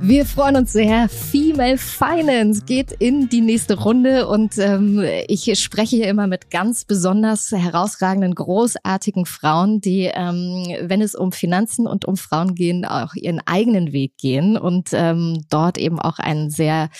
[0.00, 1.08] Wir freuen uns sehr.
[1.08, 6.84] Female Finance geht in die nächste Runde und ähm, ich spreche hier immer mit ganz
[6.84, 13.14] besonders herausragenden, großartigen Frauen, die, ähm, wenn es um Finanzen und um Frauen gehen, auch
[13.14, 16.90] ihren eigenen Weg gehen und ähm, dort eben auch einen sehr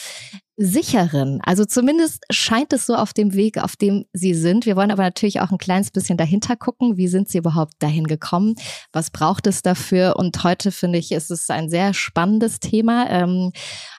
[0.61, 1.41] sicheren.
[1.45, 4.67] Also zumindest scheint es so auf dem Weg, auf dem sie sind.
[4.67, 6.97] Wir wollen aber natürlich auch ein kleines bisschen dahinter gucken.
[6.97, 8.57] Wie sind sie überhaupt dahin gekommen?
[8.93, 10.17] Was braucht es dafür?
[10.17, 13.09] Und heute finde ich, ist es ein sehr spannendes Thema.
[13.09, 13.53] Ähm,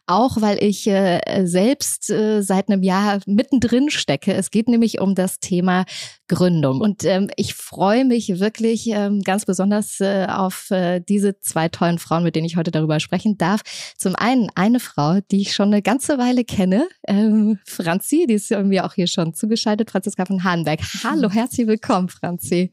[0.10, 4.34] auch weil ich äh, selbst äh, seit einem Jahr mittendrin stecke.
[4.34, 5.86] Es geht nämlich um das Thema
[6.28, 6.82] Gründung.
[6.82, 12.00] Und ähm, ich freue mich wirklich ähm, ganz besonders äh, auf äh, diese zwei tollen
[12.00, 13.62] Frauen, mit denen ich heute darüber sprechen darf.
[13.98, 18.50] Zum einen eine Frau, die ich schon eine ganze Weile kenne, ähm, Franzi, die ist
[18.50, 20.80] mir auch hier schon zugeschaltet, Franziska von Hahnberg.
[21.04, 22.72] Hallo, herzlich willkommen, Franzi.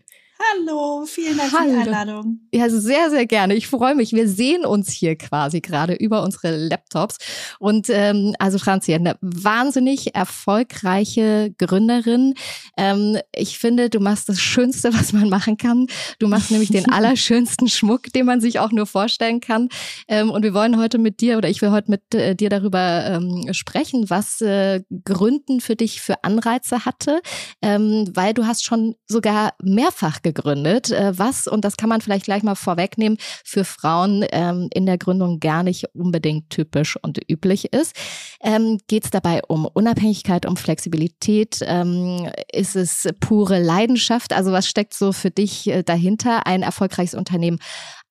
[0.52, 1.70] Hallo, vielen Dank Hallo.
[1.70, 2.40] für die Einladung.
[2.52, 3.54] Ja, sehr, sehr gerne.
[3.54, 4.12] Ich freue mich.
[4.12, 7.18] Wir sehen uns hier quasi gerade über unsere Laptops.
[7.58, 12.34] Und ähm, also Franzi, eine wahnsinnig erfolgreiche Gründerin.
[12.76, 15.86] Ähm, ich finde, du machst das Schönste, was man machen kann.
[16.18, 19.68] Du machst nämlich den allerschönsten Schmuck, den man sich auch nur vorstellen kann.
[20.08, 23.04] Ähm, und wir wollen heute mit dir oder ich will heute mit äh, dir darüber
[23.06, 27.20] ähm, sprechen, was äh, Gründen für dich für Anreize hatte,
[27.62, 32.24] ähm, weil du hast schon sogar mehrfach gegründet, äh, was, und das kann man vielleicht
[32.24, 37.72] gleich mal vorwegnehmen, für Frauen ähm, in der Gründung gar nicht unbedingt typisch und üblich
[37.72, 37.94] ist.
[38.40, 41.60] Ähm, Geht es dabei um Unabhängigkeit, um Flexibilität?
[41.62, 44.32] Ähm, ist es pure Leidenschaft?
[44.32, 47.58] Also was steckt so für dich äh, dahinter, ein erfolgreiches Unternehmen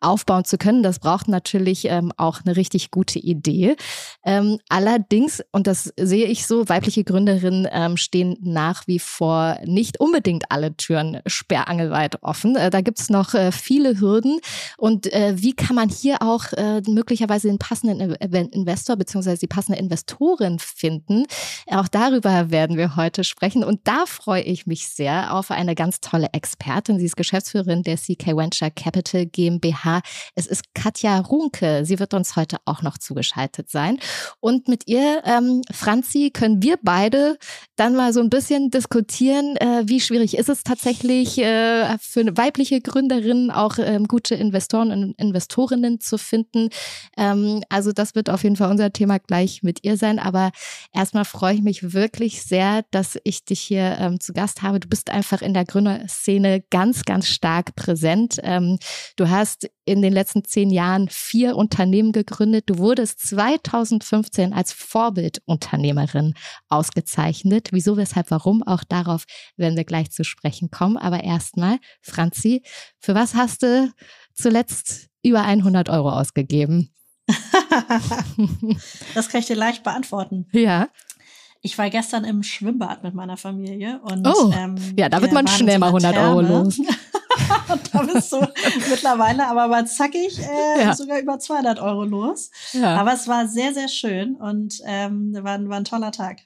[0.05, 0.83] aufbauen zu können.
[0.83, 3.75] Das braucht natürlich ähm, auch eine richtig gute Idee.
[4.23, 9.99] Ähm, allerdings, und das sehe ich so, weibliche Gründerinnen ähm, stehen nach wie vor nicht
[9.99, 12.55] unbedingt alle Türen sperrangelweit offen.
[12.55, 14.39] Äh, da gibt es noch äh, viele Hürden.
[14.77, 19.37] Und äh, wie kann man hier auch äh, möglicherweise den passenden Investor bzw.
[19.37, 21.25] die passende Investorin finden?
[21.67, 23.63] Auch darüber werden wir heute sprechen.
[23.63, 26.99] Und da freue ich mich sehr auf eine ganz tolle Expertin.
[26.99, 29.94] Sie ist Geschäftsführerin der CK Venture Capital GmbH
[30.35, 31.85] es ist Katja Runke.
[31.85, 33.99] Sie wird uns heute auch noch zugeschaltet sein.
[34.39, 37.37] Und mit ihr, ähm, Franzi, können wir beide
[37.75, 42.37] dann mal so ein bisschen diskutieren, äh, wie schwierig ist es tatsächlich äh, für eine
[42.37, 46.69] weibliche Gründerin auch ähm, gute Investoren und Investorinnen zu finden.
[47.17, 50.19] Ähm, also das wird auf jeden Fall unser Thema gleich mit ihr sein.
[50.19, 50.51] Aber
[50.93, 54.79] erstmal freue ich mich wirklich sehr, dass ich dich hier ähm, zu Gast habe.
[54.79, 58.39] Du bist einfach in der Gründerszene ganz, ganz stark präsent.
[58.43, 58.77] Ähm,
[59.15, 62.65] du hast in den letzten zehn Jahren vier Unternehmen gegründet.
[62.67, 66.33] Du wurdest 2015 als Vorbildunternehmerin
[66.69, 67.69] ausgezeichnet.
[67.71, 68.63] Wieso, weshalb, warum?
[68.63, 69.25] Auch darauf
[69.55, 70.97] werden wir gleich zu sprechen kommen.
[70.97, 72.63] Aber erstmal, Franzi,
[72.99, 73.91] für was hast du
[74.33, 76.91] zuletzt über 100 Euro ausgegeben?
[79.13, 80.47] das kann ich dir leicht beantworten.
[80.51, 80.89] Ja.
[81.61, 85.47] Ich war gestern im Schwimmbad mit meiner Familie und oh, ähm, ja, da wird man
[85.47, 86.29] schnell mal 100 Therme.
[86.29, 86.79] Euro los.
[87.93, 88.39] da bist du
[88.89, 90.93] mittlerweile aber mal zackig äh, ja.
[90.93, 92.51] sogar über 200 Euro los.
[92.73, 92.97] Ja.
[92.97, 96.39] Aber es war sehr, sehr schön und ähm, war, war ein toller Tag.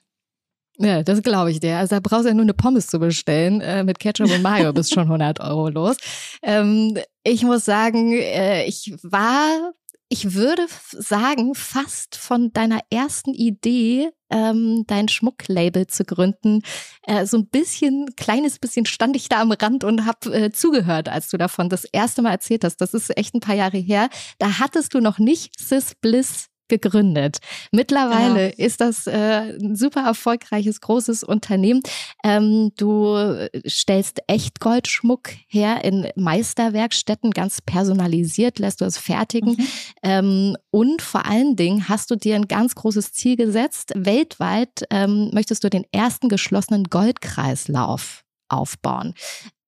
[0.78, 1.76] Ja, das glaube ich dir.
[1.76, 3.60] Also da brauchst du ja nur eine Pommes zu bestellen.
[3.60, 5.96] Äh, mit Ketchup und Mayo bist schon 100 Euro los.
[6.42, 9.72] Ähm, ich muss sagen, äh, ich war
[10.12, 16.62] ich würde sagen, fast von deiner ersten Idee, ähm, dein Schmucklabel zu gründen,
[17.04, 21.08] äh, so ein bisschen, kleines bisschen stand ich da am Rand und habe äh, zugehört,
[21.08, 22.78] als du davon das erste Mal erzählt hast.
[22.78, 24.10] Das ist echt ein paar Jahre her.
[24.38, 27.38] Da hattest du noch nicht Sis Bliss gegründet.
[27.72, 28.64] Mittlerweile genau.
[28.64, 31.82] ist das äh, ein super erfolgreiches, großes Unternehmen.
[32.24, 39.56] Ähm, du stellst echt Goldschmuck her in Meisterwerkstätten, ganz personalisiert, lässt du es fertigen.
[39.58, 39.66] Mhm.
[40.02, 43.92] Ähm, und vor allen Dingen hast du dir ein ganz großes Ziel gesetzt.
[43.94, 49.14] Weltweit ähm, möchtest du den ersten geschlossenen Goldkreislauf aufbauen.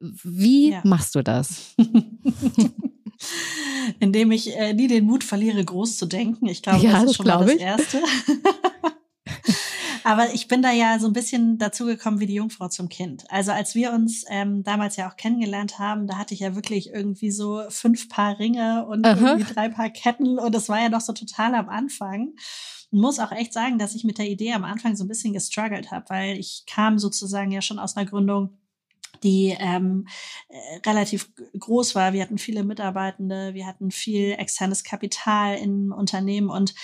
[0.01, 0.81] Wie ja.
[0.85, 1.75] machst du das?
[4.01, 6.47] indem ich äh, nie den Mut verliere, groß zu denken.
[6.47, 7.61] Ich glaube, ja, das ist schon mal das ich.
[7.61, 8.03] Erste.
[10.05, 13.25] Aber ich bin da ja so ein bisschen dazugekommen wie die Jungfrau zum Kind.
[13.29, 16.91] Also als wir uns ähm, damals ja auch kennengelernt haben, da hatte ich ja wirklich
[16.91, 19.35] irgendwie so fünf Paar Ringe und Aha.
[19.35, 22.35] irgendwie drei Paar Ketten und das war ja noch so total am Anfang.
[22.91, 25.33] Und muss auch echt sagen, dass ich mit der Idee am Anfang so ein bisschen
[25.33, 28.59] gestruggelt habe, weil ich kam sozusagen ja schon aus einer Gründung
[29.23, 30.07] die ähm,
[30.49, 32.13] äh, relativ groß war.
[32.13, 36.75] Wir hatten viele Mitarbeitende, wir hatten viel externes Kapital im Unternehmen und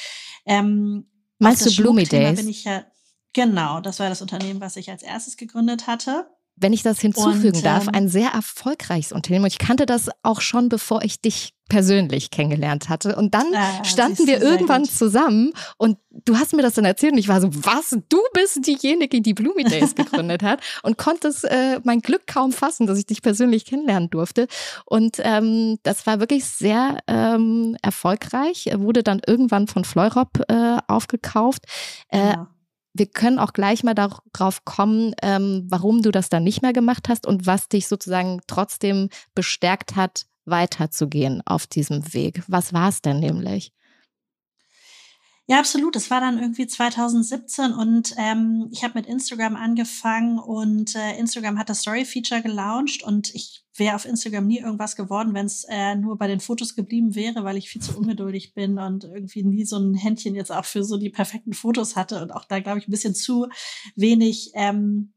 [0.47, 1.07] ähm,
[1.39, 2.37] Meinst du Bloomy Days?
[2.37, 2.85] Bin ich ja,
[3.33, 6.27] genau, das war das Unternehmen, was ich als erstes gegründet hatte
[6.61, 9.45] wenn ich das hinzufügen und, darf, ähm, ein sehr erfolgreiches Unternehmen.
[9.45, 13.15] Und ich kannte das auch schon, bevor ich dich persönlich kennengelernt hatte.
[13.17, 17.19] Und dann ah, standen wir irgendwann zusammen und du hast mir das dann erzählt und
[17.19, 21.81] ich war so, was, du bist diejenige, die Bloomy Days gegründet hat und konnte äh,
[21.85, 24.49] mein Glück kaum fassen, dass ich dich persönlich kennenlernen durfte.
[24.87, 31.65] Und ähm, das war wirklich sehr ähm, erfolgreich, wurde dann irgendwann von Fleurop äh, aufgekauft.
[32.09, 32.49] Äh, ja
[32.99, 37.09] wir können auch gleich mal darauf kommen, ähm, warum du das dann nicht mehr gemacht
[37.09, 42.43] hast und was dich sozusagen trotzdem bestärkt hat, weiterzugehen auf diesem Weg.
[42.49, 43.73] Was war es denn nämlich?
[45.51, 45.97] Ja, absolut.
[45.97, 51.59] Das war dann irgendwie 2017 und ähm, ich habe mit Instagram angefangen und äh, Instagram
[51.59, 55.95] hat das Story-Feature gelauncht und ich wäre auf Instagram nie irgendwas geworden, wenn es äh,
[55.95, 59.65] nur bei den Fotos geblieben wäre, weil ich viel zu ungeduldig bin und irgendwie nie
[59.65, 62.81] so ein Händchen jetzt auch für so die perfekten Fotos hatte und auch da, glaube
[62.81, 63.49] ich, ein bisschen zu
[63.97, 65.15] wenig ähm,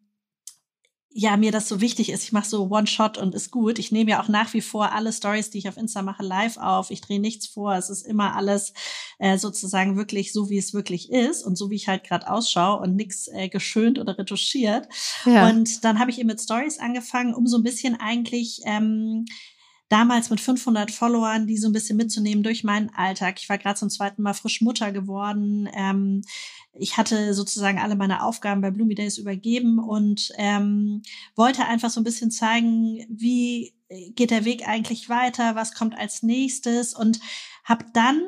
[1.14, 2.24] ja, mir das so wichtig ist.
[2.24, 3.80] Ich mache so One-Shot und ist gut.
[3.80, 6.58] Ich nehme ja auch nach wie vor alle Stories, die ich auf Insta mache, live
[6.58, 6.90] auf.
[6.90, 7.76] Ich drehe nichts vor.
[7.76, 8.74] Es ist immer alles
[9.20, 12.80] äh, sozusagen wirklich so, wie es wirklich ist und so, wie ich halt gerade ausschaue
[12.80, 14.88] und nichts äh, geschönt oder retuschiert.
[15.26, 15.50] Ja.
[15.50, 19.26] Und dann habe ich eben mit Stories angefangen, um so ein bisschen eigentlich ähm,
[19.92, 23.40] damals mit 500 Followern, die so ein bisschen mitzunehmen durch meinen Alltag.
[23.40, 25.70] Ich war gerade zum zweiten Mal frisch Mutter geworden.
[25.74, 26.22] Ähm,
[26.74, 31.02] ich hatte sozusagen alle meine Aufgaben bei Bloomy Days übergeben und ähm,
[31.36, 33.74] wollte einfach so ein bisschen zeigen, wie
[34.16, 37.20] geht der Weg eigentlich weiter, was kommt als nächstes und
[37.66, 38.22] habe dann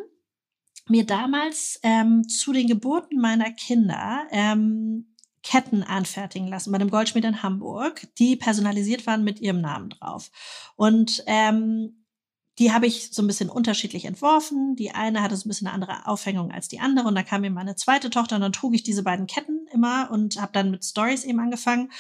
[0.90, 5.13] mir damals ähm, zu den Geburten meiner Kinder ähm,
[5.44, 10.32] Ketten anfertigen lassen bei einem Goldschmied in Hamburg, die personalisiert waren mit ihrem Namen drauf.
[10.76, 12.06] Und ähm,
[12.60, 14.76] die habe ich so ein bisschen unterschiedlich entworfen.
[14.76, 17.08] Die eine hatte so ein bisschen eine andere Aufhängung als die andere.
[17.08, 20.10] Und da kam mir meine zweite Tochter und dann trug ich diese beiden Ketten immer
[20.12, 21.92] und habe dann mit Stories eben angefangen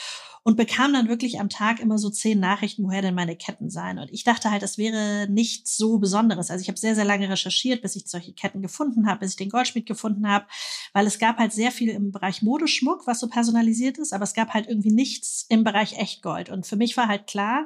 [0.43, 3.97] und bekam dann wirklich am Tag immer so zehn Nachrichten, woher denn meine Ketten seien.
[3.97, 6.51] Und ich dachte halt, das wäre nichts so Besonderes.
[6.51, 9.37] Also ich habe sehr, sehr lange recherchiert, bis ich solche Ketten gefunden habe, bis ich
[9.37, 10.45] den Goldschmied gefunden habe,
[10.91, 14.33] weil es gab halt sehr viel im Bereich Modeschmuck, was so personalisiert ist, aber es
[14.33, 16.49] gab halt irgendwie nichts im Bereich Echtgold.
[16.49, 17.65] Und für mich war halt klar,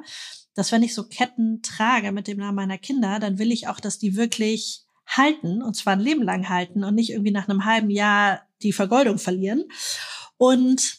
[0.54, 3.80] dass wenn ich so Ketten trage mit dem Namen meiner Kinder, dann will ich auch,
[3.80, 7.64] dass die wirklich halten und zwar ein Leben lang halten und nicht irgendwie nach einem
[7.64, 9.64] halben Jahr die Vergoldung verlieren.
[10.36, 10.97] Und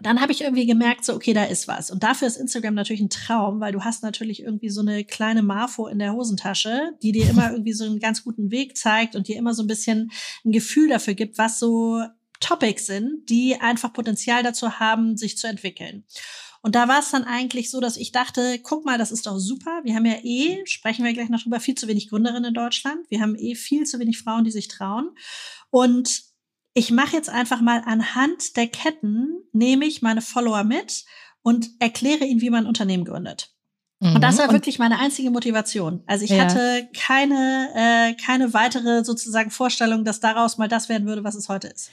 [0.00, 1.90] dann habe ich irgendwie gemerkt, so, okay, da ist was.
[1.90, 5.42] Und dafür ist Instagram natürlich ein Traum, weil du hast natürlich irgendwie so eine kleine
[5.42, 9.28] Marfo in der Hosentasche, die dir immer irgendwie so einen ganz guten Weg zeigt und
[9.28, 10.10] dir immer so ein bisschen
[10.44, 12.02] ein Gefühl dafür gibt, was so
[12.40, 16.04] Topics sind, die einfach Potenzial dazu haben, sich zu entwickeln.
[16.60, 19.38] Und da war es dann eigentlich so, dass ich dachte, guck mal, das ist doch
[19.38, 19.82] super.
[19.84, 22.98] Wir haben ja eh, sprechen wir gleich noch drüber, viel zu wenig Gründerinnen in Deutschland.
[23.10, 25.10] Wir haben eh viel zu wenig Frauen, die sich trauen.
[25.70, 26.33] Und
[26.74, 31.04] ich mache jetzt einfach mal anhand der Ketten, nehme ich meine Follower mit
[31.42, 33.54] und erkläre ihnen, wie man ein Unternehmen gründet.
[34.00, 34.40] Und das mhm.
[34.40, 36.02] war wirklich meine einzige Motivation.
[36.06, 36.44] Also ich ja.
[36.44, 41.48] hatte keine, äh, keine weitere sozusagen Vorstellung, dass daraus mal das werden würde, was es
[41.48, 41.90] heute ist.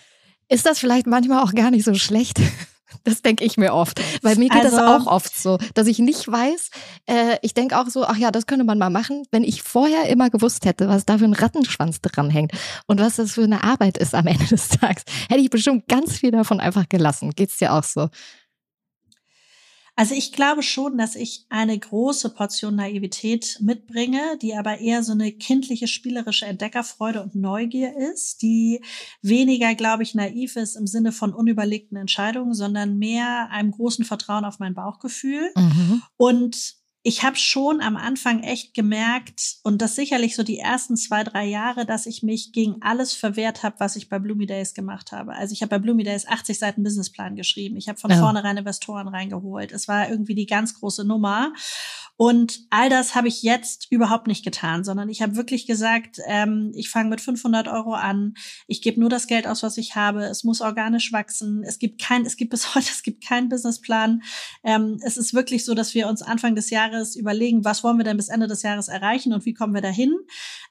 [0.50, 2.38] Ist das vielleicht manchmal auch gar nicht so schlecht?
[3.04, 4.02] Das denke ich mir oft.
[4.22, 6.70] Weil mir geht also, das auch oft so, dass ich nicht weiß,
[7.08, 10.10] äh, ich denke auch so, ach ja, das könnte man mal machen, wenn ich vorher
[10.10, 12.52] immer gewusst hätte, was da für ein Rattenschwanz dranhängt
[12.88, 16.18] und was das für eine Arbeit ist am Ende des Tages, hätte ich bestimmt ganz
[16.18, 17.32] viel davon einfach gelassen.
[17.36, 18.10] Geht's dir auch so?
[20.02, 25.12] Also ich glaube schon, dass ich eine große Portion Naivität mitbringe, die aber eher so
[25.12, 28.82] eine kindliche, spielerische Entdeckerfreude und Neugier ist, die
[29.22, 34.44] weniger, glaube ich, naiv ist im Sinne von unüberlegten Entscheidungen, sondern mehr einem großen Vertrauen
[34.44, 35.52] auf mein Bauchgefühl.
[35.56, 36.02] Mhm.
[36.18, 41.24] Und ich habe schon am Anfang echt gemerkt, und das sicherlich so die ersten zwei,
[41.24, 45.12] drei Jahre, dass ich mich gegen alles verwehrt habe, was ich bei Bloomy Days gemacht
[45.12, 45.34] habe.
[45.34, 47.78] Also ich habe bei Bloomy Days 80 Seiten Businessplan geschrieben.
[47.78, 48.18] Ich habe von ja.
[48.18, 49.72] vornherein Investoren reingeholt.
[49.72, 51.54] Es war irgendwie die ganz große Nummer.
[52.18, 56.72] Und all das habe ich jetzt überhaupt nicht getan, sondern ich habe wirklich gesagt, ähm,
[56.76, 58.36] ich fange mit 500 Euro an.
[58.68, 60.26] Ich gebe nur das Geld aus, was ich habe.
[60.26, 61.64] Es muss organisch wachsen.
[61.66, 64.22] Es gibt kein, es gibt bis heute, es gibt keinen Businessplan.
[64.64, 67.98] Ähm, es ist wirklich so, dass wir uns Anfang des Jahres Jahres überlegen, was wollen
[67.98, 70.16] wir denn bis Ende des Jahres erreichen und wie kommen wir dahin.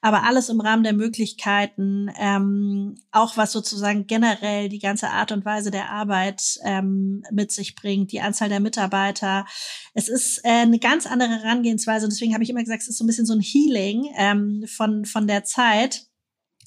[0.01, 5.45] Aber alles im Rahmen der Möglichkeiten, ähm, auch was sozusagen generell die ganze Art und
[5.45, 9.45] Weise der Arbeit ähm, mit sich bringt, die Anzahl der Mitarbeiter.
[9.93, 12.97] Es ist äh, eine ganz andere Herangehensweise und deswegen habe ich immer gesagt, es ist
[12.97, 16.05] so ein bisschen so ein Healing ähm, von, von der Zeit.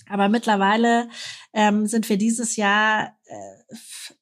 [0.07, 1.09] Aber mittlerweile
[1.55, 3.17] ähm, sind wir dieses Jahr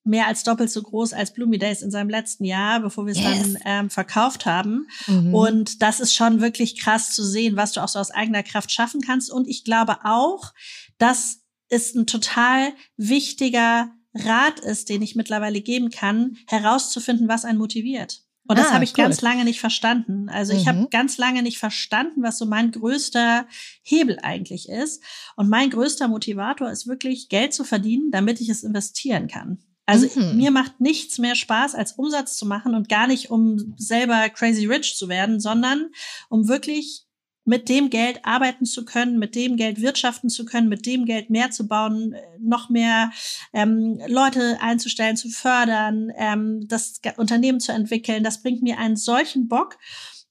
[0.04, 3.20] mehr als doppelt so groß als Bloomy Days in seinem letzten Jahr, bevor wir es
[3.20, 3.38] yes.
[3.38, 4.86] dann ähm, verkauft haben.
[5.06, 5.34] Mhm.
[5.34, 8.72] Und das ist schon wirklich krass zu sehen, was du auch so aus eigener Kraft
[8.72, 9.30] schaffen kannst.
[9.30, 10.52] Und ich glaube auch,
[10.98, 17.58] dass es ein total wichtiger Rat ist, den ich mittlerweile geben kann, herauszufinden, was einen
[17.58, 18.22] motiviert.
[18.48, 19.04] Und das ah, habe ich cool.
[19.04, 20.28] ganz lange nicht verstanden.
[20.28, 20.58] Also mhm.
[20.58, 23.46] ich habe ganz lange nicht verstanden, was so mein größter
[23.82, 25.02] Hebel eigentlich ist.
[25.36, 29.58] Und mein größter Motivator ist wirklich Geld zu verdienen, damit ich es investieren kann.
[29.86, 30.36] Also mhm.
[30.36, 34.66] mir macht nichts mehr Spaß, als Umsatz zu machen und gar nicht, um selber crazy
[34.66, 35.90] rich zu werden, sondern
[36.28, 37.06] um wirklich
[37.44, 41.30] mit dem Geld arbeiten zu können, mit dem Geld wirtschaften zu können, mit dem Geld
[41.30, 43.10] mehr zu bauen, äh, noch mehr
[43.52, 48.22] ähm, Leute einzustellen, zu fördern, ähm, das Unternehmen zu entwickeln.
[48.22, 49.78] Das bringt mir einen solchen Bock.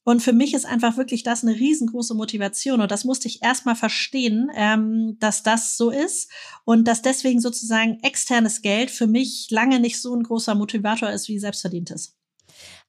[0.03, 2.81] Und für mich ist einfach wirklich das eine riesengroße Motivation.
[2.81, 6.31] Und das musste ich erstmal verstehen, ähm, dass das so ist
[6.65, 11.27] und dass deswegen sozusagen externes Geld für mich lange nicht so ein großer Motivator ist
[11.27, 12.15] wie selbstverdientes.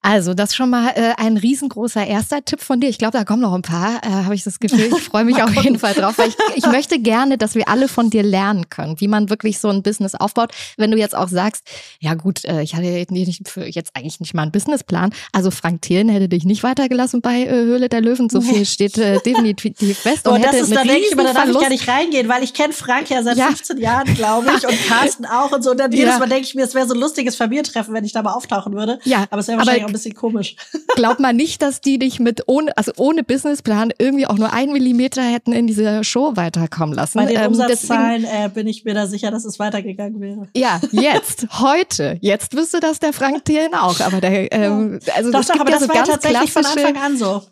[0.03, 2.89] Also, das ist schon mal äh, ein riesengroßer erster Tipp von dir.
[2.89, 4.91] Ich glaube, da kommen noch ein paar, äh, habe ich das Gefühl.
[4.97, 7.87] Ich freue mich auf jeden Fall drauf, weil ich, ich möchte gerne, dass wir alle
[7.87, 10.51] von dir lernen können, wie man wirklich so ein Business aufbaut.
[10.77, 11.65] Wenn du jetzt auch sagst,
[12.01, 15.13] ja gut, äh, ich hatte nicht, für jetzt eigentlich nicht mal einen Businessplan.
[15.33, 18.29] Also Frank Thelen hätte dich nicht weitergelassen bei äh, Höhle der Löwen.
[18.29, 20.27] So viel steht äh, definitiv fest.
[20.29, 22.43] Und oh, das ist, da denke ich immer, da darf ich gar nicht reingehen, weil
[22.43, 23.47] ich kenne Frank ja seit ja.
[23.47, 25.71] 15 Jahren, glaube ich, und Carsten auch und so.
[25.71, 28.13] Und dann jedes Mal denke ich mir, es wäre so ein lustiges Familientreffen, wenn ich
[28.13, 28.99] da mal auftauchen würde.
[29.05, 29.27] Ja.
[29.31, 30.57] Aber es wäre wahrscheinlich auch ein bisschen komisch.
[30.97, 34.73] Glaub mal nicht, dass die dich mit ohne, also ohne Businessplan irgendwie auch nur ein
[34.73, 37.19] Millimeter hätten in diese Show weiterkommen lassen.
[37.19, 40.49] Bei den ähm, Umsatzzahlen äh, bin ich mir da sicher, dass es weitergegangen wäre.
[40.57, 42.19] Ja, jetzt, heute.
[42.21, 44.01] Jetzt wüsste das der Frank Thielen auch.
[44.01, 46.65] Aber der, ähm, also doch, das doch, aber ja das so war ja tatsächlich von
[46.65, 47.43] Anfang an so.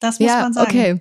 [0.00, 0.68] Das muss ja, man sagen.
[0.68, 1.00] Okay.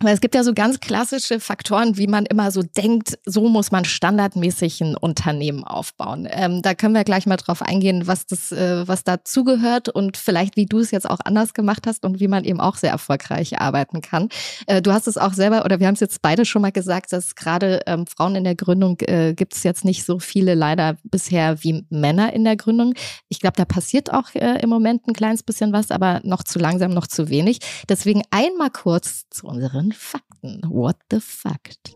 [0.00, 3.70] Weil es gibt ja so ganz klassische Faktoren, wie man immer so denkt, so muss
[3.70, 6.26] man standardmäßig ein Unternehmen aufbauen.
[6.28, 10.56] Ähm, da können wir gleich mal drauf eingehen, was das, äh, was dazugehört und vielleicht,
[10.56, 13.60] wie du es jetzt auch anders gemacht hast und wie man eben auch sehr erfolgreich
[13.60, 14.28] arbeiten kann.
[14.66, 17.12] Äh, du hast es auch selber, oder wir haben es jetzt beide schon mal gesagt,
[17.12, 20.96] dass gerade ähm, Frauen in der Gründung äh, gibt es jetzt nicht so viele leider
[21.04, 22.94] bisher wie Männer in der Gründung.
[23.28, 26.58] Ich glaube, da passiert auch äh, im Moment ein kleines bisschen was, aber noch zu
[26.58, 27.60] langsam, noch zu wenig.
[27.88, 30.60] Deswegen einmal kurz zu unseren unseren Fakten.
[30.68, 31.94] What the Fact?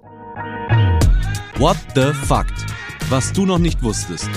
[1.59, 2.67] What the Fact?
[3.09, 4.29] Was du noch nicht wusstest.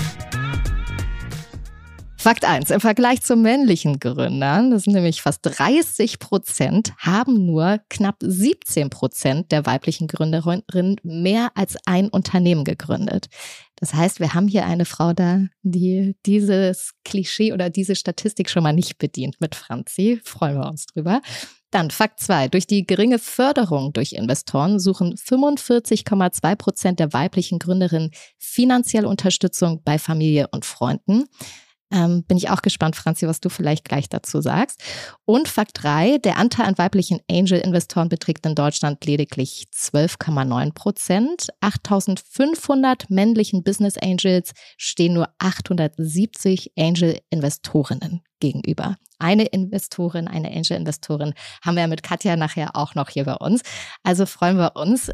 [2.16, 2.70] Fakt 1.
[2.70, 8.90] Im Vergleich zu männlichen Gründern, das sind nämlich fast 30 Prozent, haben nur knapp 17
[8.90, 13.26] Prozent der weiblichen Gründerinnen mehr als ein Unternehmen gegründet.
[13.74, 18.62] Das heißt, wir haben hier eine Frau da, die dieses Klischee oder diese Statistik schon
[18.62, 20.20] mal nicht bedient mit Franzi.
[20.22, 21.20] Freuen wir uns drüber.
[21.72, 22.48] Dann Fakt 2.
[22.48, 29.98] Durch die geringe Förderung durch Investoren suchen 45,2 Prozent der weiblichen Gründerinnen finanzielle Unterstützung bei
[29.98, 31.24] Familie und Freunden.
[31.90, 34.82] Ähm, bin ich auch gespannt, Franzi, was du vielleicht gleich dazu sagst.
[35.24, 41.48] Und Fakt 3, der Anteil an weiblichen Angel-Investoren beträgt in Deutschland lediglich 12,9 Prozent.
[41.60, 48.96] 8500 männlichen Business Angels stehen nur 870 Angel-Investorinnen gegenüber.
[49.18, 51.32] Eine Investorin, eine Angel-Investorin
[51.64, 53.62] haben wir mit Katja nachher auch noch hier bei uns.
[54.02, 55.10] Also freuen wir uns.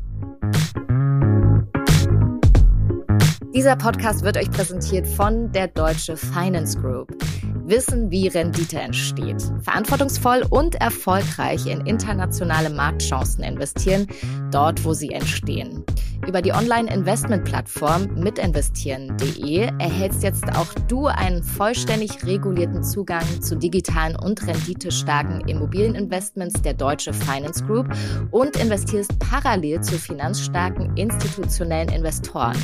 [3.54, 7.08] Dieser Podcast wird euch präsentiert von der Deutsche Finance Group.
[7.66, 9.42] Wissen, wie Rendite entsteht.
[9.61, 14.06] Verantwortungsvoll und erfolgreich in internationale Marktchancen investieren,
[14.50, 15.85] dort wo sie entstehen.
[16.27, 24.47] Über die Online-Investment-Plattform mitinvestieren.de erhältst jetzt auch du einen vollständig regulierten Zugang zu digitalen und
[24.47, 27.89] renditestarken Immobilieninvestments der Deutsche Finance Group
[28.31, 32.57] und investierst parallel zu finanzstarken institutionellen Investoren.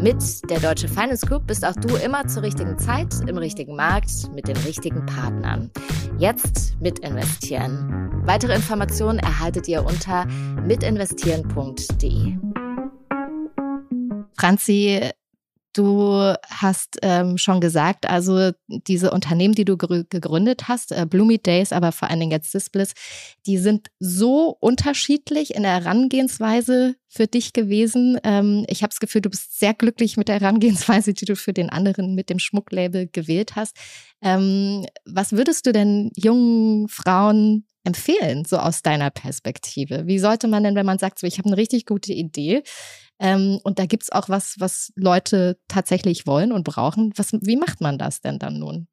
[0.00, 4.10] Mit der Deutsche Finance Group bist auch du immer zur richtigen Zeit, im richtigen Markt,
[4.34, 5.70] mit den richtigen Partnern.
[6.18, 8.22] Jetzt mitinvestieren.
[8.24, 10.26] Weitere Informationen erhaltet ihr unter
[10.66, 12.36] mitinvestieren.de.
[14.38, 15.00] Franzi,
[15.76, 21.70] Du hast ähm, schon gesagt, also diese Unternehmen, die du gegründet hast, äh, Bloomy Days,
[21.70, 22.94] aber vor allen Dingen jetzt Disbliss,
[23.44, 28.18] die sind so unterschiedlich in der Herangehensweise für dich gewesen.
[28.24, 31.52] Ähm, ich habe das Gefühl, du bist sehr glücklich mit der Herangehensweise, die du für
[31.52, 33.76] den anderen mit dem Schmucklabel gewählt hast.
[34.22, 40.06] Ähm, was würdest du denn jungen Frauen empfehlen, so aus deiner Perspektive?
[40.06, 42.62] Wie sollte man denn, wenn man sagt, so ich habe eine richtig gute Idee,
[43.18, 47.12] ähm, und da gibt es auch was, was Leute tatsächlich wollen und brauchen.
[47.16, 48.88] Was, wie macht man das denn dann nun?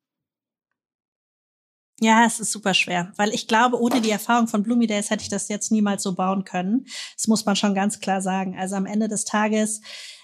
[2.00, 5.24] Ja, es ist super schwer, weil ich glaube, ohne die Erfahrung von Bloomy Days hätte
[5.24, 6.86] ich das jetzt niemals so bauen können.
[7.16, 8.58] Das muss man schon ganz klar sagen.
[8.58, 9.82] Also am Ende des Tages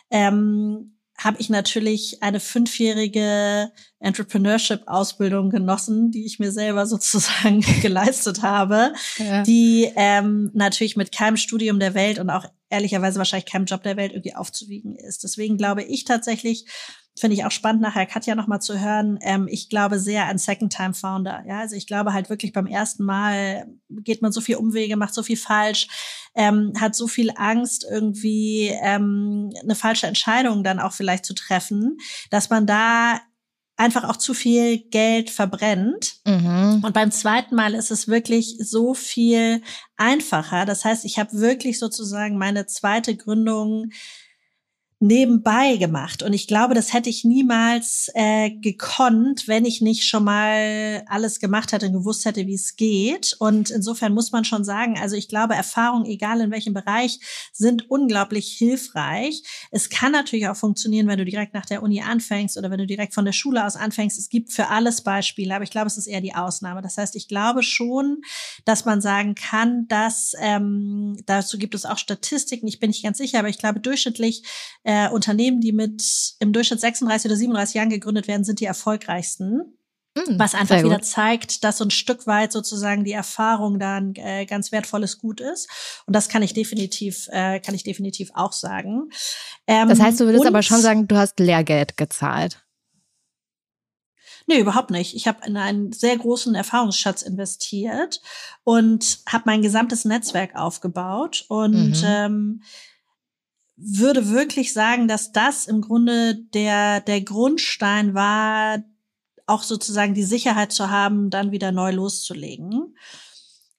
[0.09, 8.93] ähm, habe ich natürlich eine fünfjährige Entrepreneurship-Ausbildung genossen, die ich mir selber sozusagen geleistet habe,
[9.17, 9.43] ja.
[9.43, 13.97] die ähm, natürlich mit keinem Studium der Welt und auch ehrlicherweise wahrscheinlich keinem Job der
[13.97, 15.23] Welt irgendwie aufzuwiegen ist.
[15.23, 16.65] Deswegen glaube ich tatsächlich,
[17.17, 19.19] finde ich auch spannend, nachher Katja nochmal zu hören.
[19.21, 21.43] Ähm, ich glaube sehr an Second-Time-Founder.
[21.47, 25.13] Ja, also ich glaube halt wirklich beim ersten Mal geht man so viel Umwege, macht
[25.13, 25.87] so viel falsch,
[26.35, 31.97] ähm, hat so viel Angst, irgendwie ähm, eine falsche Entscheidung dann auch vielleicht zu treffen,
[32.29, 33.19] dass man da
[33.79, 36.15] einfach auch zu viel Geld verbrennt.
[36.25, 36.81] Mhm.
[36.83, 39.61] Und beim zweiten Mal ist es wirklich so viel
[39.95, 40.65] einfacher.
[40.65, 43.91] Das heißt, ich habe wirklich sozusagen meine zweite Gründung
[45.01, 46.23] nebenbei gemacht.
[46.23, 51.39] Und ich glaube, das hätte ich niemals äh, gekonnt, wenn ich nicht schon mal alles
[51.39, 53.33] gemacht hätte und gewusst hätte, wie es geht.
[53.39, 57.19] Und insofern muss man schon sagen, also ich glaube, Erfahrungen, egal in welchem Bereich,
[57.53, 59.43] sind unglaublich hilfreich.
[59.71, 62.87] Es kann natürlich auch funktionieren, wenn du direkt nach der Uni anfängst oder wenn du
[62.87, 64.19] direkt von der Schule aus anfängst.
[64.19, 66.81] Es gibt für alles Beispiele, aber ich glaube, es ist eher die Ausnahme.
[66.81, 68.21] Das heißt, ich glaube schon,
[68.65, 72.67] dass man sagen kann, dass ähm, dazu gibt es auch Statistiken.
[72.67, 74.43] Ich bin nicht ganz sicher, aber ich glaube durchschnittlich
[74.89, 79.77] äh, Unternehmen, die mit im Durchschnitt 36 oder 37 Jahren gegründet werden, sind die erfolgreichsten.
[80.17, 84.15] Mhm, was einfach wieder zeigt, dass so ein Stück weit sozusagen die Erfahrung da ein
[84.15, 85.69] äh, ganz wertvolles Gut ist.
[86.07, 89.11] Und das kann ich definitiv, äh, kann ich definitiv auch sagen.
[89.67, 92.65] Ähm, das heißt, du würdest aber schon sagen, du hast Lehrgeld gezahlt.
[94.47, 95.15] Nee, überhaupt nicht.
[95.15, 98.21] Ich habe in einen sehr großen Erfahrungsschatz investiert
[98.63, 101.45] und habe mein gesamtes Netzwerk aufgebaut.
[101.47, 102.03] Und mhm.
[102.03, 102.61] ähm,
[103.79, 108.83] würde wirklich sagen, dass das im Grunde der, der Grundstein war,
[109.47, 112.95] auch sozusagen die Sicherheit zu haben, dann wieder neu loszulegen.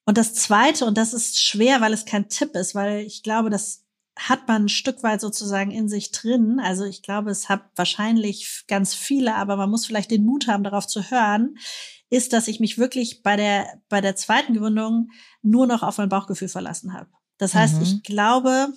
[0.05, 3.49] Und das zweite, und das ist schwer, weil es kein Tipp ist, weil ich glaube,
[3.49, 3.85] das
[4.17, 6.59] hat man ein Stück weit sozusagen in sich drin.
[6.61, 10.63] Also ich glaube, es hat wahrscheinlich ganz viele, aber man muss vielleicht den Mut haben,
[10.63, 11.55] darauf zu hören,
[12.09, 15.09] ist, dass ich mich wirklich bei der, bei der zweiten Gründung
[15.41, 17.09] nur noch auf mein Bauchgefühl verlassen habe.
[17.37, 17.81] Das heißt, mhm.
[17.83, 18.73] ich glaube,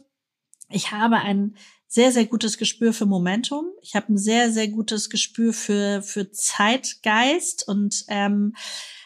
[0.74, 1.56] ich habe ein
[1.86, 3.66] sehr, sehr gutes Gespür für Momentum.
[3.80, 8.54] Ich habe ein sehr, sehr gutes Gespür für, für Zeitgeist und ähm,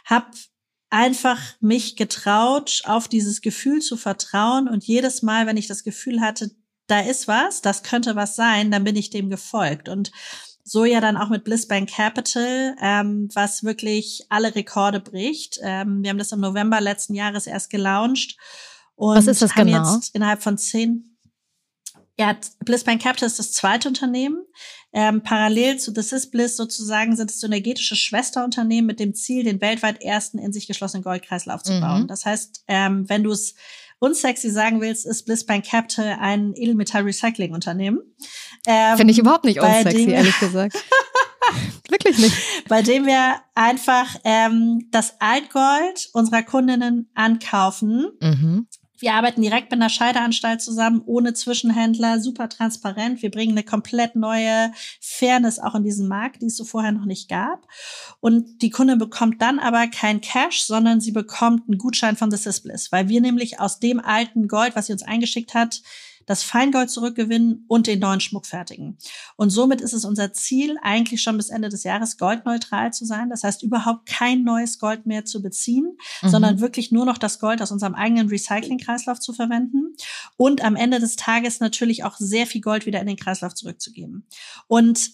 [0.05, 0.27] habe
[0.91, 4.69] einfach mich getraut, auf dieses Gefühl zu vertrauen.
[4.69, 6.51] Und jedes Mal, wenn ich das Gefühl hatte,
[6.87, 9.91] da ist was, das könnte was sein, dann bin ich dem gefolgt.
[9.91, 10.11] Und
[10.65, 15.59] so ja dann auch mit Blissbank Capital, ähm, was wirklich alle Rekorde bricht.
[15.63, 18.37] Ähm, wir haben das im November letzten Jahres erst gelauncht.
[18.95, 19.95] Und was ist das haben genau?
[19.95, 21.17] jetzt innerhalb von zehn,
[22.19, 24.45] ja, Blissbank Capital ist das zweite Unternehmen.
[24.93, 29.61] Ähm, parallel zu This is Bliss sozusagen sind es synergetische Schwesterunternehmen mit dem Ziel, den
[29.61, 32.03] weltweit ersten in sich geschlossenen Goldkreislauf zu bauen.
[32.03, 32.07] Mhm.
[32.09, 33.55] Das heißt, ähm, wenn du es
[34.01, 38.01] unsexy sagen willst, ist Blissbank Capital ein Edelmetall-Recycling-Unternehmen.
[38.67, 40.77] Ähm, Finde ich überhaupt nicht unsexy, ehrlich gesagt.
[41.89, 42.37] Wirklich nicht.
[42.69, 48.09] Bei dem wir einfach ähm, das Altgold unserer Kundinnen ankaufen.
[48.21, 48.67] Mhm.
[48.99, 53.23] Wir arbeiten direkt mit einer Scheideanstalt zusammen, ohne Zwischenhändler, super transparent.
[53.23, 57.05] Wir bringen eine komplett neue Fairness auch in diesen Markt, die es so vorher noch
[57.05, 57.69] nicht gab.
[58.21, 62.37] Und die Kunde bekommt dann aber kein Cash, sondern sie bekommt einen Gutschein von The
[62.37, 65.81] Sysbliss, weil wir nämlich aus dem alten Gold, was sie uns eingeschickt hat,
[66.29, 68.99] das Feingold zurückgewinnen und den neuen Schmuck fertigen.
[69.37, 73.31] Und somit ist es unser Ziel, eigentlich schon bis Ende des Jahres goldneutral zu sein.
[73.31, 76.29] Das heißt, überhaupt kein neues Gold mehr zu beziehen, mhm.
[76.29, 79.97] sondern wirklich nur noch das Gold aus unserem eigenen Recyclingkreislauf zu verwenden
[80.37, 84.27] und am Ende des Tages natürlich auch sehr viel Gold wieder in den Kreislauf zurückzugeben.
[84.67, 85.11] Und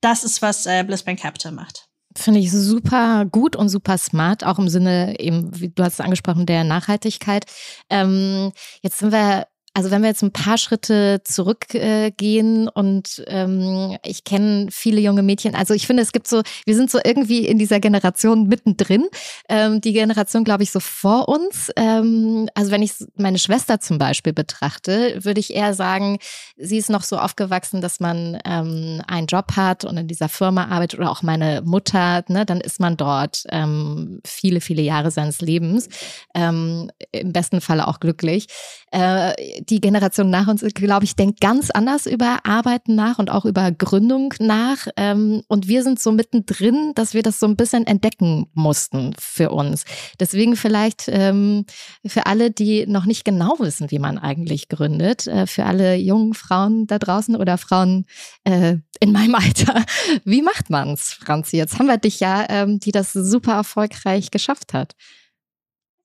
[0.00, 1.88] das ist, was äh, Blissbank Capital macht.
[2.16, 6.00] Finde ich super gut und super smart, auch im Sinne eben, wie du hast es
[6.00, 7.46] angesprochen, der Nachhaltigkeit.
[7.90, 8.50] Ähm,
[8.82, 9.46] jetzt sind wir
[9.78, 15.22] also wenn wir jetzt ein paar Schritte zurückgehen äh, und ähm, ich kenne viele junge
[15.22, 19.06] Mädchen, also ich finde, es gibt so, wir sind so irgendwie in dieser Generation mittendrin.
[19.48, 21.70] Ähm, die Generation, glaube ich, so vor uns.
[21.76, 26.18] Ähm, also wenn ich meine Schwester zum Beispiel betrachte, würde ich eher sagen,
[26.56, 30.66] sie ist noch so aufgewachsen, dass man ähm, einen Job hat und in dieser Firma
[30.66, 35.40] arbeitet oder auch meine Mutter, ne, dann ist man dort ähm, viele, viele Jahre seines
[35.40, 35.88] Lebens.
[36.34, 38.48] Ähm, Im besten Falle auch glücklich.
[38.90, 43.44] Äh, die Generation nach uns, glaube ich, denkt ganz anders über Arbeiten nach und auch
[43.44, 44.88] über Gründung nach.
[44.96, 49.50] Ähm, und wir sind so mittendrin, dass wir das so ein bisschen entdecken mussten für
[49.50, 49.84] uns.
[50.18, 51.66] Deswegen vielleicht ähm,
[52.06, 56.34] für alle, die noch nicht genau wissen, wie man eigentlich gründet, äh, für alle jungen
[56.34, 58.06] Frauen da draußen oder Frauen
[58.44, 59.84] äh, in meinem Alter,
[60.24, 61.56] wie macht man's, Franzi?
[61.56, 64.94] Jetzt haben wir dich ja, ähm, die das super erfolgreich geschafft hat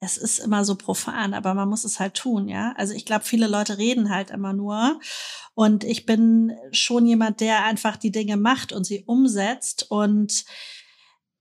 [0.03, 2.73] es ist immer so profan, aber man muss es halt tun, ja.
[2.77, 4.99] Also ich glaube, viele Leute reden halt immer nur.
[5.55, 10.45] Und ich bin schon jemand, der einfach die Dinge macht und sie umsetzt und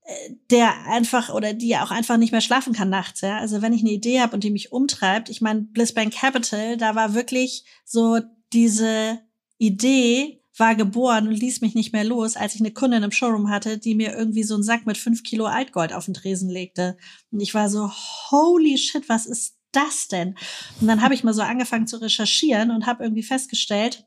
[0.03, 3.37] äh, der einfach oder die auch einfach nicht mehr schlafen kann nachts, ja.
[3.37, 6.95] Also wenn ich eine Idee habe und die mich umtreibt, ich meine, Blissbank Capital, da
[6.95, 8.19] war wirklich so
[8.51, 9.19] diese
[9.57, 13.49] Idee, war geboren und ließ mich nicht mehr los, als ich eine Kundin im Showroom
[13.49, 16.97] hatte, die mir irgendwie so einen Sack mit fünf Kilo Altgold auf den Tresen legte.
[17.31, 17.89] Und ich war so,
[18.29, 20.35] holy shit, was ist das denn?
[20.79, 24.05] Und dann habe ich mal so angefangen zu recherchieren und habe irgendwie festgestellt,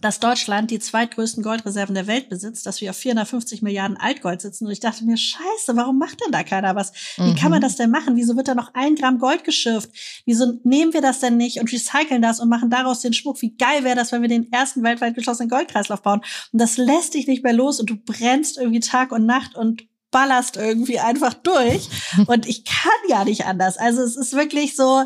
[0.00, 4.66] dass Deutschland die zweitgrößten Goldreserven der Welt besitzt, dass wir auf 450 Milliarden Altgold sitzen.
[4.66, 6.92] Und ich dachte mir, scheiße, warum macht denn da keiner was?
[7.16, 7.64] Wie kann man mhm.
[7.64, 8.16] das denn machen?
[8.16, 9.90] Wieso wird da noch ein Gramm Gold geschürft?
[10.24, 13.40] Wieso nehmen wir das denn nicht und recyceln das und machen daraus den Schmuck?
[13.42, 16.22] Wie geil wäre das, wenn wir den ersten weltweit geschlossenen Goldkreislauf bauen?
[16.52, 19.84] Und das lässt dich nicht mehr los und du brennst irgendwie Tag und Nacht und
[20.10, 21.88] ballerst irgendwie einfach durch.
[22.26, 23.78] Und ich kann ja nicht anders.
[23.78, 25.04] Also es ist wirklich so,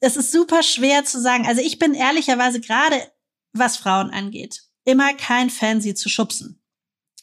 [0.00, 1.46] es ist super schwer zu sagen.
[1.46, 2.96] Also ich bin ehrlicherweise gerade
[3.52, 6.62] was Frauen angeht, immer kein Fan, sie zu schubsen.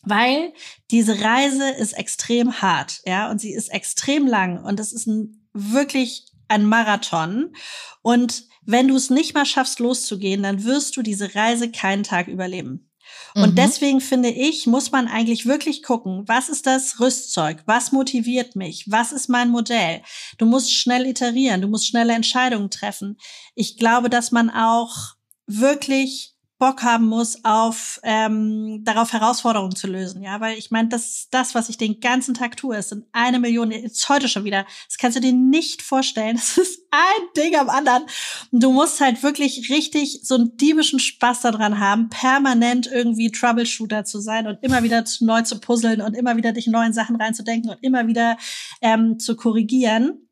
[0.04, 0.54] Weil
[0.92, 5.50] diese Reise ist extrem hart, ja, und sie ist extrem lang und es ist ein,
[5.54, 7.54] wirklich ein Marathon.
[8.02, 12.28] Und wenn du es nicht mal schaffst, loszugehen, dann wirst du diese Reise keinen Tag
[12.28, 12.90] überleben.
[13.36, 13.56] Und mhm.
[13.56, 17.64] deswegen finde ich, muss man eigentlich wirklich gucken, was ist das Rüstzeug?
[17.66, 18.86] Was motiviert mich?
[18.88, 20.02] Was ist mein Modell?
[20.38, 23.18] Du musst schnell iterieren, du musst schnelle Entscheidungen treffen.
[23.56, 25.16] Ich glaube, dass man auch
[25.50, 31.06] wirklich Bock haben muss, auf ähm, darauf Herausforderungen zu lösen, ja, weil ich meine, das
[31.06, 32.76] ist das, was ich den ganzen Tag tue.
[32.76, 34.66] Es sind eine Million, jetzt heute schon wieder.
[34.88, 36.38] Das kannst du dir nicht vorstellen.
[36.50, 38.04] Das ist ein Ding am anderen.
[38.52, 44.04] Und du musst halt wirklich richtig so einen diebischen Spaß daran haben, permanent irgendwie Troubleshooter
[44.04, 47.16] zu sein und immer wieder neu zu puzzeln und immer wieder dich in neuen Sachen
[47.16, 48.38] reinzudenken und immer wieder
[48.82, 50.28] ähm, zu korrigieren.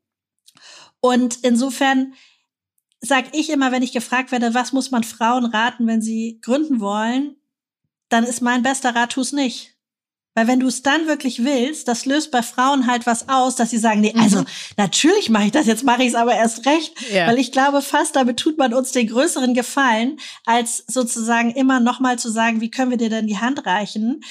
[1.00, 2.14] Und insofern
[3.02, 6.80] sag ich immer, wenn ich gefragt werde, was muss man Frauen raten, wenn sie gründen
[6.80, 7.36] wollen,
[8.10, 9.78] dann ist mein bester Rat, tu's nicht.
[10.38, 13.72] Weil wenn du es dann wirklich willst, das löst bei Frauen halt was aus, dass
[13.72, 14.46] sie sagen, nee, also mhm.
[14.78, 16.94] natürlich mache ich das, jetzt mache ich es aber erst recht.
[17.12, 17.26] Ja.
[17.26, 22.20] Weil ich glaube fast, damit tut man uns den größeren Gefallen, als sozusagen immer nochmal
[22.20, 24.22] zu sagen, wie können wir dir denn die Hand reichen?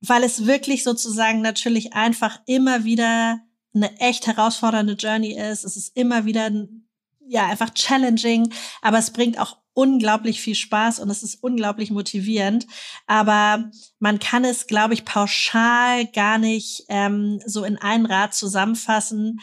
[0.00, 3.40] Weil es wirklich sozusagen natürlich einfach immer wieder
[3.74, 5.64] eine echt herausfordernde Journey ist.
[5.64, 6.88] Es ist immer wieder ein
[7.30, 12.66] ja einfach challenging, aber es bringt auch unglaublich viel Spaß und es ist unglaublich motivierend.
[13.06, 19.40] Aber man kann es, glaube ich, pauschal gar nicht ähm, so in einen Rat zusammenfassen.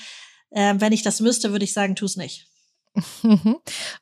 [0.51, 2.47] Äh, wenn ich das müsste, würde ich sagen, tu es nicht.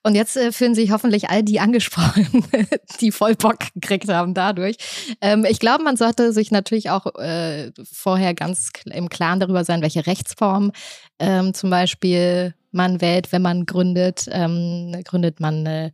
[0.03, 2.45] Und jetzt äh, fühlen sich hoffentlich all die angesprochen,
[3.01, 4.77] die voll Bock gekriegt haben dadurch.
[5.21, 9.81] Ähm, ich glaube, man sollte sich natürlich auch äh, vorher ganz im Klaren darüber sein,
[9.81, 10.71] welche Rechtsform
[11.19, 14.25] ähm, zum Beispiel man wählt, wenn man gründet.
[14.31, 15.91] Ähm, gründet man eine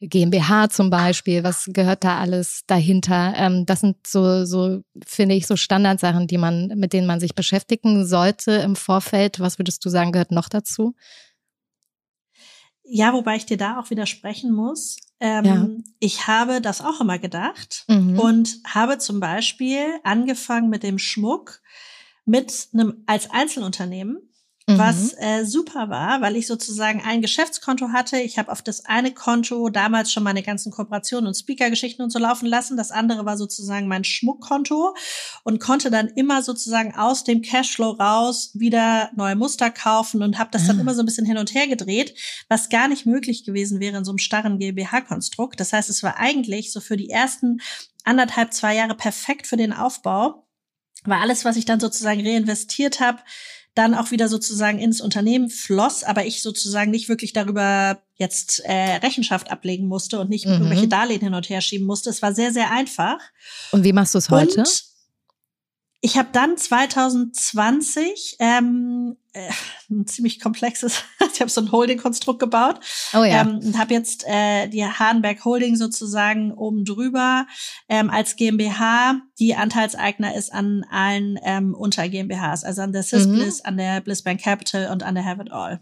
[0.00, 3.32] GmbH zum Beispiel, was gehört da alles dahinter?
[3.36, 7.34] Ähm, das sind so, so, finde ich, so Standardsachen, die man, mit denen man sich
[7.34, 9.40] beschäftigen sollte im Vorfeld.
[9.40, 10.94] Was würdest du sagen, gehört noch dazu?
[12.84, 14.96] Ja, wobei ich dir da auch widersprechen muss.
[15.18, 15.68] Ähm, ja.
[15.98, 18.18] Ich habe das auch immer gedacht mhm.
[18.18, 21.60] und habe zum Beispiel angefangen mit dem Schmuck
[22.26, 24.18] mit einem als Einzelunternehmen
[24.66, 24.78] mhm.
[24.78, 28.18] was äh, super war, weil ich sozusagen ein Geschäftskonto hatte.
[28.18, 32.18] Ich habe auf das eine Konto damals schon meine ganzen Kooperationen und Speaker-Geschichten und so
[32.18, 32.76] laufen lassen.
[32.76, 34.94] Das andere war sozusagen mein Schmuckkonto
[35.44, 40.50] und konnte dann immer sozusagen aus dem Cashflow raus wieder neue Muster kaufen und habe
[40.52, 40.80] das dann ah.
[40.80, 42.14] immer so ein bisschen hin und her gedreht,
[42.48, 45.60] was gar nicht möglich gewesen wäre in so einem starren GmbH-Konstrukt.
[45.60, 47.60] Das heißt, es war eigentlich so für die ersten
[48.04, 50.46] anderthalb, zwei Jahre perfekt für den Aufbau,
[51.04, 53.18] weil alles, was ich dann sozusagen reinvestiert habe,
[53.76, 58.96] dann auch wieder sozusagen ins Unternehmen floss, aber ich sozusagen nicht wirklich darüber jetzt äh,
[58.96, 60.52] Rechenschaft ablegen musste und nicht mhm.
[60.52, 62.08] irgendwelche Darlehen hin und her schieben musste.
[62.08, 63.18] Es war sehr, sehr einfach.
[63.72, 64.60] Und wie machst du es heute?
[64.60, 64.84] Und
[66.00, 69.50] ich habe dann 2020 ähm, äh,
[69.90, 72.80] ein ziemlich komplexes, ich habe so ein Holding-Konstrukt gebaut
[73.14, 73.40] oh ja.
[73.40, 77.46] ähm, und habe jetzt äh, die Hardenberg Holding sozusagen oben drüber
[77.88, 83.60] ähm, als GmbH, die Anteilseigner ist an allen ähm, unter GmbHs, also an der Sysbliss,
[83.60, 83.68] mhm.
[83.68, 85.80] an der Blissbank Capital und an der Have It All.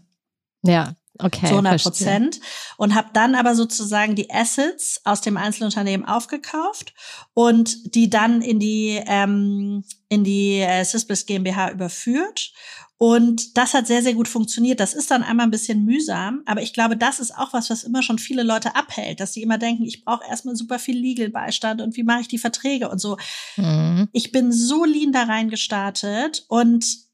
[0.63, 2.39] Ja, Okay, zu 100 Prozent.
[2.77, 6.93] Und habe dann aber sozusagen die Assets aus dem Einzelunternehmen aufgekauft
[7.33, 12.51] und die dann in die, ähm, in die äh, Sysbiz GmbH überführt.
[12.97, 14.79] Und das hat sehr, sehr gut funktioniert.
[14.79, 17.83] Das ist dann einmal ein bisschen mühsam, aber ich glaube, das ist auch was, was
[17.83, 21.81] immer schon viele Leute abhält, dass sie immer denken, ich brauche erstmal super viel Legal-Beistand
[21.81, 23.17] und wie mache ich die Verträge und so.
[23.57, 24.07] Mhm.
[24.13, 27.04] Ich bin so lean da reingestartet und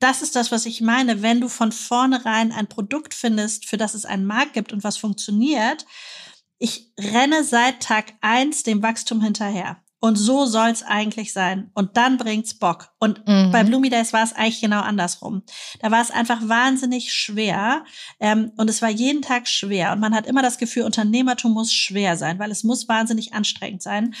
[0.00, 1.22] das ist das, was ich meine.
[1.22, 4.96] Wenn du von vornherein ein Produkt findest, für das es einen Markt gibt und was
[4.96, 5.86] funktioniert,
[6.58, 9.82] ich renne seit Tag eins dem Wachstum hinterher.
[9.98, 11.70] Und so soll's eigentlich sein.
[11.74, 12.90] Und dann bringt's Bock.
[13.00, 13.50] Und mhm.
[13.50, 15.42] bei Bloomy Days war es eigentlich genau andersrum.
[15.80, 17.84] Da war es einfach wahnsinnig schwer.
[18.20, 19.92] Ähm, und es war jeden Tag schwer.
[19.92, 23.82] Und man hat immer das Gefühl, Unternehmertum muss schwer sein, weil es muss wahnsinnig anstrengend
[23.82, 24.14] sein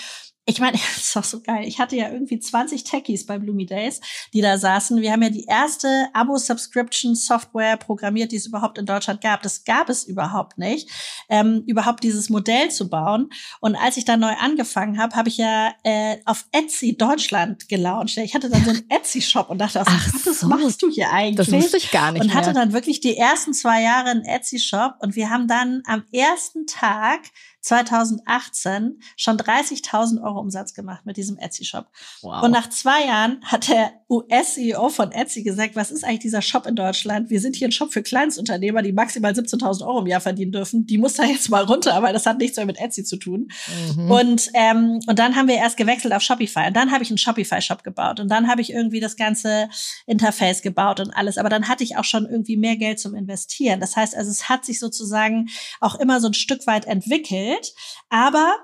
[0.48, 1.66] ich meine, das ist doch so geil.
[1.66, 4.00] Ich hatte ja irgendwie 20 Techies bei Bloomy Days,
[4.32, 5.00] die da saßen.
[5.00, 9.42] Wir haben ja die erste Abo-Subscription-Software programmiert, die es überhaupt in Deutschland gab.
[9.42, 10.88] Das gab es überhaupt nicht,
[11.28, 13.30] ähm, überhaupt dieses Modell zu bauen.
[13.60, 18.16] Und als ich da neu angefangen habe, habe ich ja äh, auf Etsy Deutschland gelauncht.
[18.16, 21.48] Ich hatte dann so einen Etsy-Shop und dachte, Ach was so, machst du hier eigentlich?
[21.48, 22.22] Das wusste ich gar nicht.
[22.22, 22.62] Und hatte mehr.
[22.62, 24.94] dann wirklich die ersten zwei Jahre einen Etsy-Shop.
[25.00, 27.20] Und wir haben dann am ersten Tag
[27.66, 31.86] 2018 schon 30.000 Euro Umsatz gemacht mit diesem Etsy-Shop.
[32.22, 32.44] Wow.
[32.44, 36.66] Und nach zwei Jahren hat der US-CEO von Etsy gesagt, was ist eigentlich dieser Shop
[36.66, 37.28] in Deutschland?
[37.28, 40.86] Wir sind hier ein Shop für Kleinstunternehmer, die maximal 17.000 Euro im Jahr verdienen dürfen.
[40.86, 43.48] Die muss da jetzt mal runter, weil das hat nichts mehr mit Etsy zu tun.
[43.96, 44.10] Mhm.
[44.12, 46.68] Und, ähm, und dann haben wir erst gewechselt auf Shopify.
[46.68, 48.20] Und dann habe ich einen Shopify-Shop gebaut.
[48.20, 49.68] Und dann habe ich irgendwie das ganze
[50.06, 51.36] Interface gebaut und alles.
[51.36, 53.80] Aber dann hatte ich auch schon irgendwie mehr Geld zum Investieren.
[53.80, 55.48] Das heißt also, es hat sich sozusagen
[55.80, 57.55] auch immer so ein Stück weit entwickelt.
[58.08, 58.56] Aber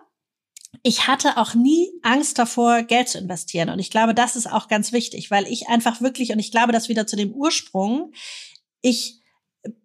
[0.82, 3.68] ich hatte auch nie Angst davor, Geld zu investieren.
[3.68, 6.72] Und ich glaube, das ist auch ganz wichtig, weil ich einfach wirklich, und ich glaube,
[6.72, 8.12] das wieder zu dem Ursprung,
[8.80, 9.20] ich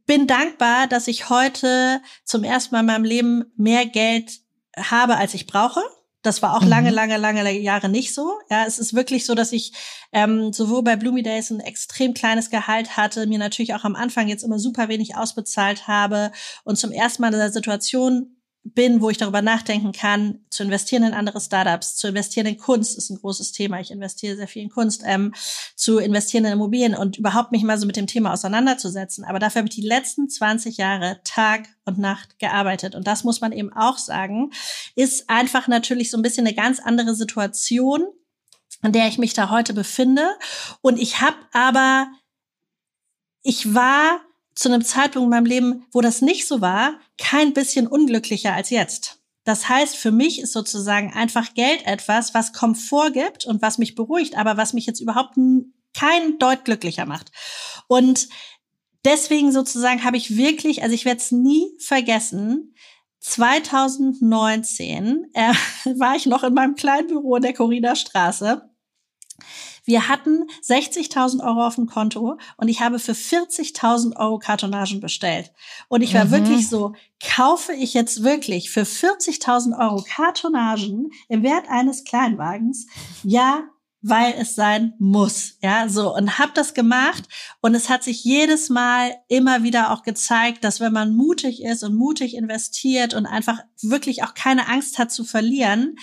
[0.05, 4.39] bin dankbar, dass ich heute zum ersten Mal in meinem Leben mehr Geld
[4.75, 5.81] habe, als ich brauche.
[6.23, 6.69] Das war auch mhm.
[6.69, 8.33] lange, lange, lange Jahre nicht so.
[8.49, 9.73] Ja, es ist wirklich so, dass ich
[10.11, 14.27] ähm, sowohl bei Bloomy Days ein extrem kleines Gehalt hatte, mir natürlich auch am Anfang
[14.27, 16.31] jetzt immer super wenig ausbezahlt habe
[16.63, 18.36] und zum ersten Mal in der Situation
[18.73, 22.97] bin, wo ich darüber nachdenken kann, zu investieren in andere Startups, zu investieren in Kunst
[22.97, 23.79] ist ein großes Thema.
[23.79, 25.33] Ich investiere sehr viel in Kunst, ähm,
[25.75, 29.23] zu investieren in Immobilien und überhaupt mich mal so mit dem Thema auseinanderzusetzen.
[29.23, 32.95] Aber dafür habe ich die letzten 20 Jahre Tag und Nacht gearbeitet.
[32.95, 34.51] Und das muss man eben auch sagen,
[34.95, 38.05] ist einfach natürlich so ein bisschen eine ganz andere Situation,
[38.83, 40.27] in der ich mich da heute befinde.
[40.81, 42.07] Und ich habe aber,
[43.43, 44.19] ich war
[44.57, 48.71] zu einem Zeitpunkt in meinem Leben, wo das nicht so war, kein bisschen unglücklicher als
[48.71, 49.19] jetzt.
[49.43, 53.93] Das heißt, für mich ist sozusagen einfach Geld etwas, was Komfort gibt und was mich
[53.95, 55.35] beruhigt, aber was mich jetzt überhaupt
[55.93, 57.31] kein Deut glücklicher macht.
[57.87, 58.29] Und
[59.05, 62.73] deswegen sozusagen habe ich wirklich, also ich werde es nie vergessen,
[63.19, 65.53] 2019 äh,
[65.99, 68.67] war ich noch in meinem kleinen Büro in der Corina Straße
[69.87, 75.53] wir hatten 60.000 Euro auf dem Konto und ich habe für 40.000 Euro Kartonagen bestellt.
[75.87, 76.31] Und ich war mhm.
[76.31, 76.93] wirklich so,
[77.35, 82.87] kaufe ich jetzt wirklich für 40.000 Euro Kartonagen im Wert eines Kleinwagens?
[83.23, 83.63] Ja,
[84.01, 87.23] weil es sein muss, ja, so und habe das gemacht
[87.61, 91.83] und es hat sich jedes Mal immer wieder auch gezeigt, dass wenn man mutig ist
[91.83, 95.95] und mutig investiert und einfach wirklich auch keine Angst hat zu verlieren,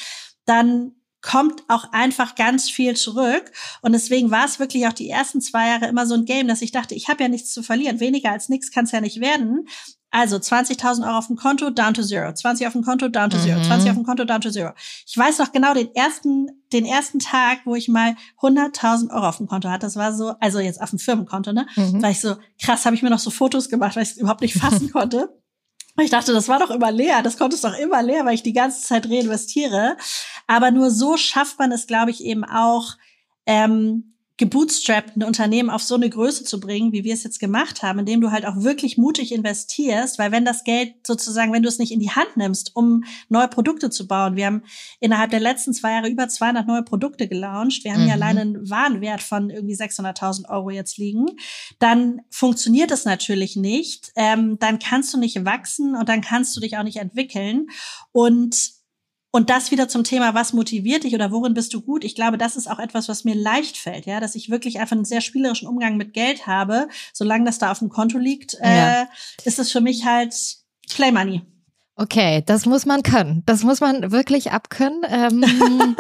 [0.45, 0.93] dann
[1.25, 3.51] kommt auch einfach ganz viel zurück.
[3.81, 6.61] Und deswegen war es wirklich auch die ersten zwei Jahre immer so ein Game, dass
[6.61, 7.99] ich dachte, ich habe ja nichts zu verlieren.
[7.99, 9.67] Weniger als nichts kann es ja nicht werden.
[10.11, 12.33] Also 20.000 Euro auf dem Konto, down to zero.
[12.33, 13.59] 20 auf dem Konto, down to zero.
[13.59, 13.65] Mhm.
[13.65, 14.73] 20 auf dem Konto, down to zero.
[15.07, 19.39] Ich weiß noch genau den ersten, den ersten Tag, wo ich mal 100.000 Euro auf
[19.39, 19.87] dem Konto hatte.
[19.87, 21.67] Das war so, also jetzt auf dem Firmenkonto, ne?
[21.75, 22.03] Mhm.
[22.03, 24.43] War ich so, krass, habe ich mir noch so Fotos gemacht, weil ich es überhaupt
[24.43, 25.31] nicht fassen konnte.
[26.01, 27.23] Ich dachte, das war doch immer leer.
[27.23, 29.97] Das konnte es doch immer leer, weil ich die ganze Zeit reinvestiere.
[30.47, 32.97] Aber nur so schafft man es, glaube ich, eben auch,
[33.47, 38.01] ähm, gebootstrappten Unternehmen auf so eine Größe zu bringen, wie wir es jetzt gemacht haben,
[38.01, 41.79] indem du halt auch wirklich mutig investierst, weil wenn das Geld sozusagen, wenn du es
[41.79, 44.63] nicht in die Hand nimmst, um neue Produkte zu bauen, wir haben
[44.99, 48.07] innerhalb der letzten zwei Jahre über 200 neue Produkte gelauncht, wir haben mhm.
[48.07, 51.27] hier allein einen Warenwert von irgendwie 600.000 Euro jetzt liegen,
[51.79, 56.61] dann funktioniert es natürlich nicht, ähm, dann kannst du nicht wachsen und dann kannst du
[56.61, 57.69] dich auch nicht entwickeln
[58.11, 58.74] und
[59.35, 62.05] und das wieder zum Thema, was motiviert dich oder worin bist du gut?
[62.05, 64.95] Ich glaube, das ist auch etwas, was mir leicht fällt, ja, dass ich wirklich einfach
[64.95, 66.87] einen sehr spielerischen Umgang mit Geld habe.
[67.13, 69.03] Solange das da auf dem Konto liegt, ja.
[69.03, 69.07] äh,
[69.43, 70.37] ist es für mich halt
[70.89, 71.43] Play Money.
[71.97, 73.43] Okay, das muss man können.
[73.45, 75.03] Das muss man wirklich abkönnen.
[75.09, 75.45] Ähm,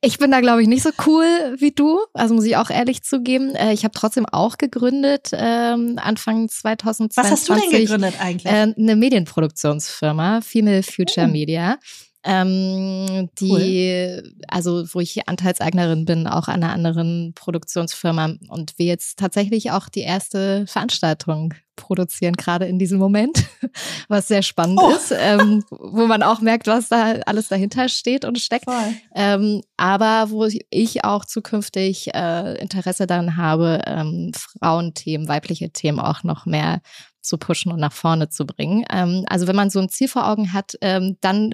[0.00, 1.26] ich bin da, glaube ich, nicht so cool
[1.58, 1.98] wie du.
[2.14, 3.52] Also muss ich auch ehrlich zugeben.
[3.56, 7.16] Äh, ich habe trotzdem auch gegründet, ähm, Anfang 2020.
[7.16, 8.46] Was hast du denn gegründet eigentlich?
[8.46, 11.32] Äh, eine Medienproduktionsfirma, Female Future oh.
[11.32, 11.76] Media
[12.22, 14.34] ähm, die, cool.
[14.48, 19.88] also wo ich Anteilseignerin bin, auch an einer anderen Produktionsfirma und wir jetzt tatsächlich auch
[19.88, 23.44] die erste Veranstaltung produzieren, gerade in diesem Moment,
[24.08, 24.90] was sehr spannend oh.
[24.90, 28.66] ist, ähm, wo man auch merkt, was da alles dahinter steht und steckt.
[29.14, 36.22] Ähm, aber wo ich auch zukünftig äh, Interesse daran habe, ähm, Frauenthemen, weibliche Themen auch
[36.22, 36.82] noch mehr
[37.20, 38.84] zu pushen und nach vorne zu bringen.
[38.90, 41.52] Ähm, also wenn man so ein Ziel vor Augen hat, ähm, dann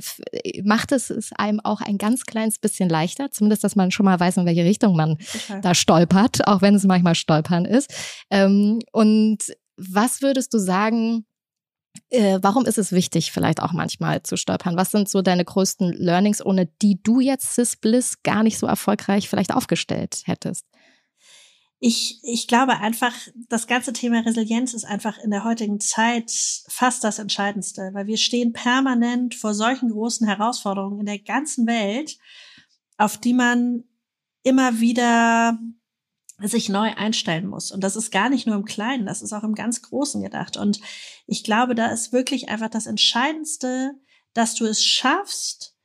[0.63, 4.19] macht es es einem auch ein ganz kleines bisschen leichter, zumindest, dass man schon mal
[4.19, 5.61] weiß, in welche Richtung man okay.
[5.63, 7.93] da stolpert, auch wenn es manchmal Stolpern ist.
[8.31, 9.39] Ähm, und
[9.77, 11.27] was würdest du sagen,
[12.11, 14.77] äh, warum ist es wichtig, vielleicht auch manchmal zu stolpern?
[14.77, 18.67] Was sind so deine größten Learnings, ohne die du jetzt Sis Bliss gar nicht so
[18.67, 20.67] erfolgreich vielleicht aufgestellt hättest?
[21.87, 23.13] Ich, ich glaube einfach,
[23.49, 26.33] das ganze Thema Resilienz ist einfach in der heutigen Zeit
[26.67, 32.19] fast das Entscheidendste, weil wir stehen permanent vor solchen großen Herausforderungen in der ganzen Welt,
[32.99, 33.85] auf die man
[34.43, 35.61] immer wieder
[36.41, 37.71] sich neu einstellen muss.
[37.71, 40.57] Und das ist gar nicht nur im Kleinen, das ist auch im ganz Großen gedacht.
[40.57, 40.81] Und
[41.29, 43.93] ich glaube, da ist wirklich einfach das Entscheidendste,
[44.35, 45.77] dass du es schaffst,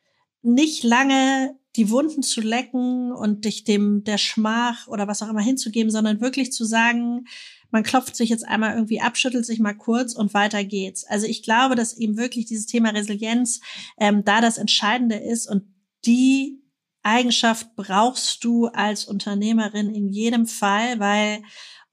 [0.41, 5.41] nicht lange die Wunden zu lecken und dich dem der Schmach oder was auch immer
[5.41, 7.25] hinzugeben, sondern wirklich zu sagen,
[7.69, 11.05] man klopft sich jetzt einmal irgendwie ab, schüttelt sich mal kurz und weiter geht's.
[11.05, 13.61] Also ich glaube, dass eben wirklich dieses Thema Resilienz
[13.97, 15.63] ähm, da das Entscheidende ist und
[16.05, 16.61] die
[17.03, 21.41] Eigenschaft brauchst du als Unternehmerin in jedem Fall, weil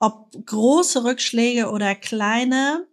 [0.00, 2.86] ob große Rückschläge oder kleine,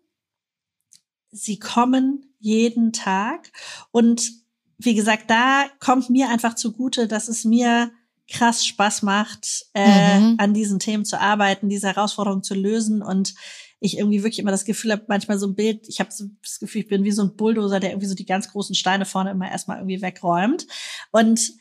[1.32, 3.52] sie kommen jeden Tag
[3.92, 4.45] und
[4.78, 7.92] wie gesagt, da kommt mir einfach zugute, dass es mir
[8.30, 10.36] krass Spaß macht, äh, mhm.
[10.40, 13.36] an diesen Themen zu arbeiten, diese Herausforderungen zu lösen und
[13.80, 16.60] ich irgendwie wirklich immer das Gefühl habe, manchmal so ein Bild, ich habe so das
[16.60, 19.32] Gefühl, ich bin wie so ein Bulldozer, der irgendwie so die ganz großen Steine vorne
[19.32, 20.66] immer erstmal irgendwie wegräumt.
[21.12, 21.54] Und,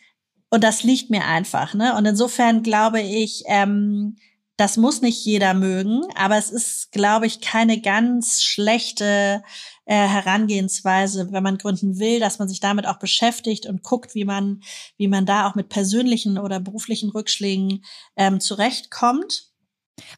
[0.48, 1.96] und das liegt mir einfach, ne?
[1.96, 4.16] Und insofern glaube ich, ähm,
[4.56, 9.42] das muss nicht jeder mögen, aber es ist, glaube ich, keine ganz schlechte
[9.86, 14.24] äh, Herangehensweise, wenn man gründen will, dass man sich damit auch beschäftigt und guckt, wie
[14.24, 14.62] man,
[14.96, 17.84] wie man da auch mit persönlichen oder beruflichen Rückschlägen
[18.16, 19.50] ähm, zurechtkommt.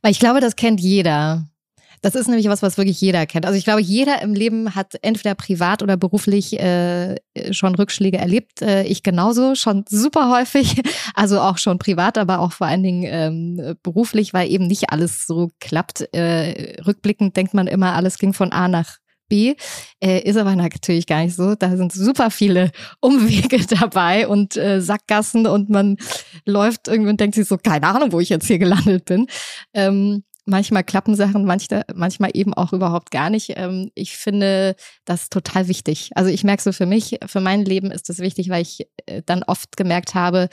[0.02, 1.48] Weil ich glaube, das kennt jeder.
[2.02, 3.46] Das ist nämlich was, was wirklich jeder kennt.
[3.46, 7.16] Also ich glaube, jeder im Leben hat entweder privat oder beruflich äh,
[7.50, 8.62] schon Rückschläge erlebt.
[8.62, 10.82] Äh, ich genauso, schon super häufig.
[11.14, 15.26] Also auch schon privat, aber auch vor allen Dingen ähm, beruflich, weil eben nicht alles
[15.26, 16.12] so klappt.
[16.12, 19.54] Äh, rückblickend denkt man immer, alles ging von A nach B.
[20.02, 21.54] Äh, ist aber natürlich gar nicht so.
[21.54, 25.96] Da sind super viele Umwege dabei und äh, Sackgassen und man
[26.44, 29.26] läuft irgendwie und denkt sich so, keine Ahnung, wo ich jetzt hier gelandet bin.
[29.74, 33.52] Ähm, manchmal klappen Sachen, manchmal, manchmal eben auch überhaupt gar nicht.
[33.56, 36.10] Ähm, ich finde das total wichtig.
[36.14, 39.22] Also ich merke so für mich, für mein Leben ist das wichtig, weil ich äh,
[39.26, 40.48] dann oft gemerkt habe,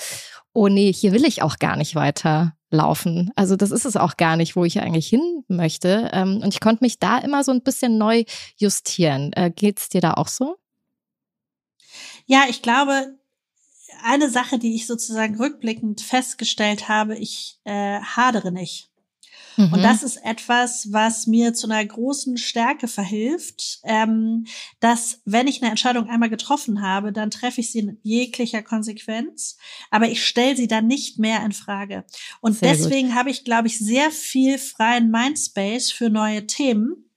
[0.54, 3.32] oh nee, hier will ich auch gar nicht weiter laufen.
[3.36, 6.10] Also das ist es auch gar nicht, wo ich eigentlich hin möchte.
[6.12, 8.26] Ähm, und ich konnte mich da immer so ein bisschen neu
[8.58, 9.32] justieren.
[9.34, 10.58] Äh, geht's dir da auch so?
[12.26, 13.18] Ja, ich glaube,
[14.04, 18.90] eine Sache, die ich sozusagen rückblickend festgestellt habe, ich äh, hadere nicht.
[19.58, 19.74] Mhm.
[19.74, 24.46] Und das ist etwas, was mir zu einer großen Stärke verhilft, ähm,
[24.80, 29.58] dass wenn ich eine Entscheidung einmal getroffen habe, dann treffe ich sie in jeglicher Konsequenz,
[29.92, 32.06] aber ich stelle sie dann nicht mehr in Frage.
[32.42, 37.10] Und sehr deswegen habe ich, glaube ich, sehr viel freien Mindspace für neue Themen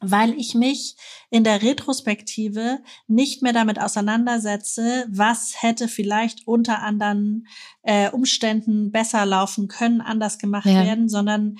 [0.00, 0.96] weil ich mich
[1.30, 7.46] in der Retrospektive nicht mehr damit auseinandersetze, was hätte vielleicht unter anderen
[7.82, 10.84] äh, Umständen besser laufen können, anders gemacht ja.
[10.84, 11.56] werden, sondern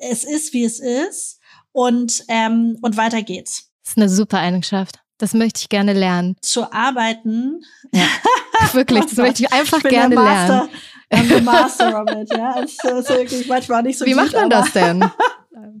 [0.00, 1.40] es ist, wie es ist
[1.72, 3.70] und, ähm, und weiter geht's.
[3.82, 5.00] Das ist eine super Eigenschaft.
[5.18, 6.36] Das möchte ich gerne lernen.
[6.40, 7.62] Zu arbeiten.
[7.92, 8.08] Ja,
[8.72, 10.68] wirklich, das möchte ich einfach ich gerne lernen.
[11.12, 12.60] I'm the master of it, ja.
[12.60, 15.04] Es ist wirklich manchmal nicht so Wie gut, macht man das denn?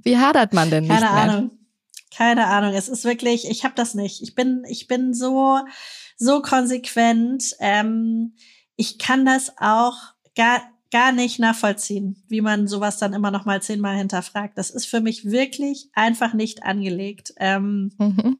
[0.02, 1.34] Wie hadert man denn nicht Keine mehr?
[1.34, 1.50] Ahnung.
[2.16, 2.74] Keine Ahnung.
[2.74, 4.22] Es ist wirklich, ich habe das nicht.
[4.22, 5.60] Ich bin, ich bin so,
[6.16, 7.54] so konsequent.
[7.60, 8.34] Ähm,
[8.76, 9.96] ich kann das auch
[10.36, 14.58] gar, gar nicht nachvollziehen, wie man sowas dann immer noch mal zehnmal hinterfragt.
[14.58, 17.32] Das ist für mich wirklich einfach nicht angelegt.
[17.38, 18.38] Ähm, Mhm.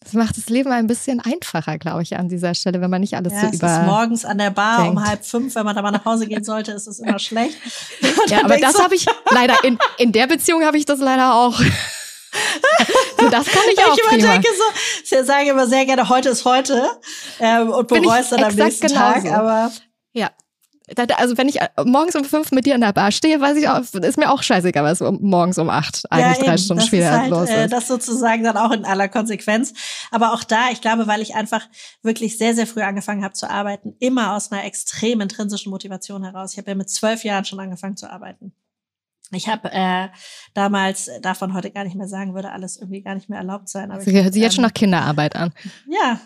[0.00, 3.14] Das macht das Leben ein bisschen einfacher, glaube ich, an dieser Stelle, wenn man nicht
[3.16, 3.82] alles ja, so es ist über.
[3.82, 5.08] morgens an der Bar um denkt.
[5.10, 7.58] halb fünf, wenn man da mal nach Hause gehen sollte, ist es immer schlecht.
[8.28, 11.34] Ja, aber das du, habe ich leider in, in der Beziehung habe ich das leider
[11.34, 11.60] auch.
[13.18, 14.32] So, das kann ich auch ich immer prima.
[14.32, 16.90] denke so, ich sage immer sehr gerne, heute ist heute
[17.40, 19.28] ähm, und bereust dann am nächsten genauso.
[19.28, 19.32] Tag.
[19.32, 19.72] Aber
[20.12, 20.30] Ja.
[21.16, 23.68] Also wenn ich äh, morgens um fünf mit dir in der Bar stehe, weiß ich
[23.68, 27.30] auch, ist mir auch scheißegal, was morgens um acht eigentlich drei eben, Stunden später halt,
[27.30, 27.72] los äh, ist.
[27.72, 29.74] Das sozusagen dann auch in aller Konsequenz.
[30.10, 31.66] Aber auch da, ich glaube, weil ich einfach
[32.02, 36.52] wirklich sehr, sehr früh angefangen habe zu arbeiten, immer aus einer extrem intrinsischen Motivation heraus.
[36.52, 38.54] Ich habe ja mit zwölf Jahren schon angefangen zu arbeiten.
[39.30, 40.08] Ich habe äh,
[40.54, 43.68] damals, äh, man heute gar nicht mehr sagen, würde alles irgendwie gar nicht mehr erlaubt
[43.68, 43.90] sein.
[43.90, 45.52] Aber Sie hört sich jetzt schon ähm, nach Kinderarbeit an.
[45.86, 46.18] Ja,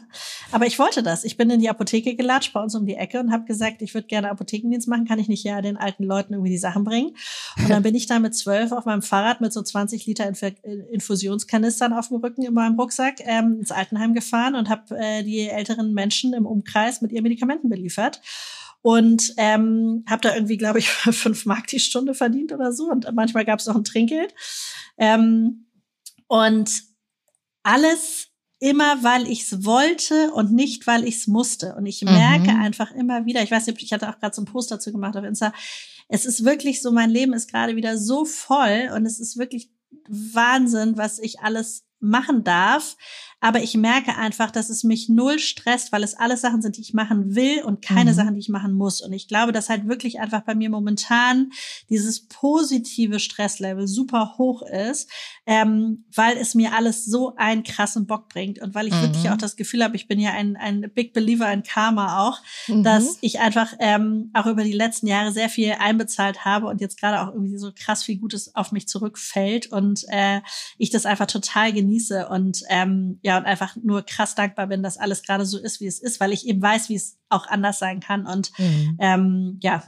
[0.53, 1.25] aber ich wollte das.
[1.25, 3.93] Ich bin in die Apotheke gelatscht, bei uns um die Ecke und habe gesagt, ich
[3.95, 7.17] würde gerne Apothekendienst machen, kann ich nicht ja den alten Leuten irgendwie die Sachen bringen.
[7.59, 10.43] Und dann bin ich da mit zwölf auf meinem Fahrrad mit so 20 Liter Inf
[10.93, 15.49] Infusionskanistern auf dem Rücken in meinem Rucksack ähm, ins Altenheim gefahren und habe äh, die
[15.49, 18.21] älteren Menschen im Umkreis mit ihren Medikamenten beliefert.
[18.83, 22.91] Und ähm, habe da irgendwie, glaube ich, fünf Mark die Stunde verdient oder so.
[22.91, 24.35] Und manchmal gab es noch ein Trinkgeld.
[24.99, 25.67] Ähm,
[26.27, 26.83] und
[27.63, 28.29] alles
[28.59, 31.75] immer, weil ich es wollte und nicht, weil ich es musste.
[31.75, 32.13] Und ich Mhm.
[32.13, 34.93] merke einfach immer wieder, ich weiß nicht, ich hatte auch gerade so einen Post dazu
[34.93, 35.53] gemacht auf Insta,
[36.09, 39.71] es ist wirklich so, mein Leben ist gerade wieder so voll und es ist wirklich
[40.09, 42.97] Wahnsinn, was ich alles machen darf.
[43.43, 46.81] Aber ich merke einfach, dass es mich null stresst, weil es alles Sachen sind, die
[46.81, 48.15] ich machen will und keine Mhm.
[48.15, 49.03] Sachen, die ich machen muss.
[49.03, 51.51] Und ich glaube, dass halt wirklich einfach bei mir momentan
[51.91, 55.11] dieses positive Stresslevel super hoch ist,
[55.45, 59.01] ähm, weil es mir alles so einen krassen Bock bringt und weil ich Mhm.
[59.03, 62.39] wirklich auch das Gefühl habe, ich bin ja ein, ein Big Believer in Karma auch,
[62.69, 62.85] Mhm.
[62.85, 67.01] dass ich einfach ähm, auch über die letzten Jahre sehr viel einbezahlt habe und jetzt
[67.01, 70.41] gerade auch irgendwie so krass viel Gutes auf mich zurückfällt und äh,
[70.79, 74.99] ich das einfach total genieße und ähm, ja und einfach nur krass dankbar bin, dass
[74.99, 77.79] alles gerade so ist, wie es ist, weil ich eben weiß, wie es auch anders
[77.79, 78.97] sein kann und Mhm.
[79.01, 79.83] ähm, ja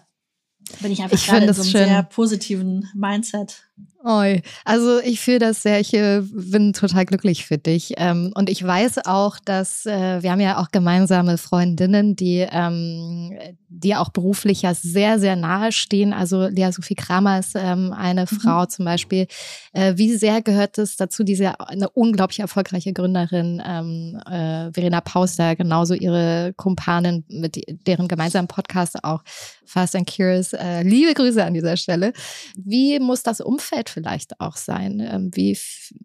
[0.81, 1.85] bin ich einfach Ich gerade in so einem schön.
[1.85, 3.65] sehr positiven Mindset.
[4.07, 4.43] Oi.
[4.67, 7.95] Also ich fühle das sehr, ich äh, bin total glücklich für dich.
[7.97, 13.33] Ähm, und ich weiß auch, dass äh, wir haben ja auch gemeinsame Freundinnen, die, ähm,
[13.71, 16.13] die auch beruflich ja sehr, sehr nahe stehen.
[16.13, 19.27] Also Lea Sophie Kramer ist ähm, eine Frau zum Beispiel.
[19.73, 23.63] Äh, wie sehr gehört es dazu, diese eine unglaublich erfolgreiche Gründerin,
[24.75, 29.23] Verena Pauster, genauso ihre Kumpanin, mit deren gemeinsamen Podcast auch
[29.65, 30.53] Fast and Curious.
[30.83, 32.13] Liebe Grüße an dieser Stelle.
[32.57, 35.01] Wie muss das Umfeld vielleicht auch sein?
[35.01, 35.59] Ähm, Wie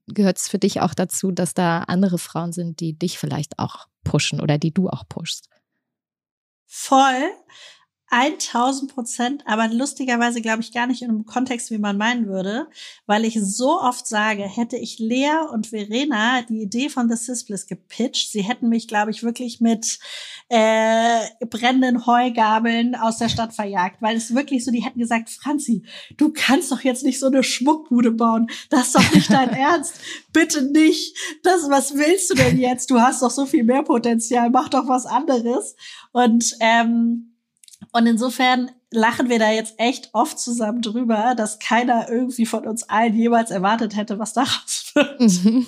[0.08, 3.88] gehört es für dich auch dazu, dass da andere Frauen sind, die dich vielleicht auch
[4.04, 5.50] pushen oder die du auch pushst?
[6.68, 7.32] Voll.
[8.12, 12.68] 1000 Prozent, aber lustigerweise glaube ich gar nicht in einem Kontext, wie man meinen würde,
[13.06, 17.68] weil ich so oft sage, hätte ich Lea und Verena die Idee von The Sisbliss
[17.68, 20.00] gepitcht, sie hätten mich, glaube ich, wirklich mit
[20.50, 25.84] äh, brennenden Heugabeln aus der Stadt verjagt, weil es wirklich so, die hätten gesagt, Franzi,
[26.18, 29.94] du kannst doch jetzt nicht so eine Schmuckbude bauen, das ist doch nicht dein Ernst,
[30.34, 34.50] bitte nicht, das, was willst du denn jetzt, du hast doch so viel mehr Potenzial,
[34.50, 35.76] mach doch was anderes.
[36.12, 37.29] Und ähm,
[37.92, 42.84] und insofern lachen wir da jetzt echt oft zusammen drüber, dass keiner irgendwie von uns
[42.90, 45.66] allen jemals erwartet hätte, was daraus wird.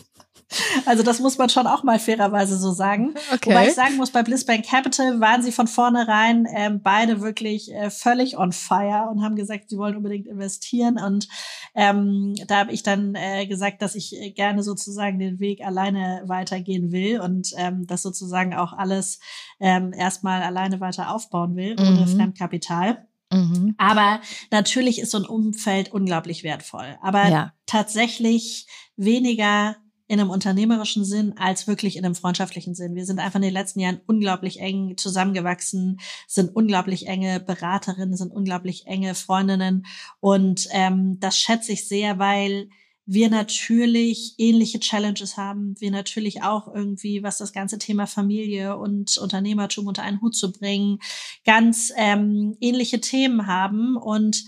[0.86, 3.14] Also das muss man schon auch mal fairerweise so sagen.
[3.34, 3.52] Okay.
[3.52, 7.90] Wobei ich sagen muss, bei Blissbank Capital waren sie von vornherein ähm, beide wirklich äh,
[7.90, 10.98] völlig on fire und haben gesagt, sie wollen unbedingt investieren.
[11.00, 11.28] Und
[11.76, 16.24] ähm, da habe ich dann äh, gesagt, dass ich äh, gerne sozusagen den Weg alleine
[16.26, 19.20] weitergehen will und ähm, das sozusagen auch alles
[19.60, 22.08] ähm, erstmal alleine weiter aufbauen will, ohne Mhm.
[22.08, 23.08] Fremdkapital.
[23.32, 23.76] Mhm.
[23.78, 24.20] Aber
[24.52, 26.98] natürlich ist so ein Umfeld unglaublich wertvoll.
[27.02, 27.54] Aber Ja.
[27.66, 29.76] tatsächlich weniger
[30.12, 32.96] in einem unternehmerischen Sinn als wirklich in einem freundschaftlichen Sinn.
[32.96, 38.34] Wir sind einfach in den letzten Jahren unglaublich eng zusammengewachsen, sind unglaublich enge Beraterinnen, sind
[38.34, 39.86] unglaublich enge Freundinnen.
[40.20, 42.68] Und ähm, das schätze ich sehr, weil
[43.06, 45.76] wir natürlich ähnliche Challenges haben.
[45.80, 50.52] Wir natürlich auch irgendwie, was das ganze Thema Familie und Unternehmertum unter einen Hut zu
[50.52, 51.00] bringen,
[51.46, 54.44] ganz ähm, ähnliche Themen haben und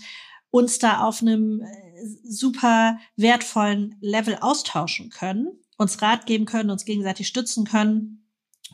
[0.50, 1.83] uns da auf einem äh,
[2.24, 8.28] super wertvollen Level austauschen können, uns Rat geben können, uns gegenseitig stützen können.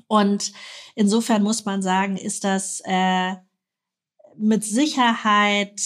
[0.07, 0.53] Und
[0.95, 3.35] insofern muss man sagen, ist das äh,
[4.37, 5.81] mit Sicherheit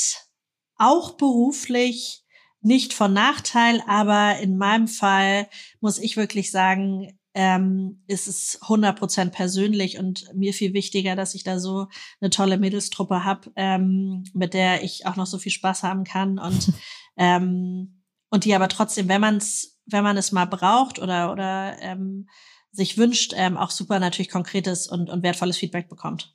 [0.76, 2.24] auch beruflich
[2.60, 5.48] nicht von Nachteil, aber in meinem Fall
[5.80, 11.42] muss ich wirklich sagen, ähm, ist es 100% persönlich und mir viel wichtiger, dass ich
[11.42, 11.88] da so
[12.20, 16.38] eine tolle Mädelstruppe habe, ähm, mit der ich auch noch so viel Spaß haben kann
[16.38, 16.72] und
[17.16, 21.76] ähm, und die aber trotzdem, wenn man es wenn man es mal braucht oder oder
[21.80, 22.28] ähm,
[22.70, 26.33] sich wünscht, ähm, auch super natürlich konkretes und, und wertvolles Feedback bekommt.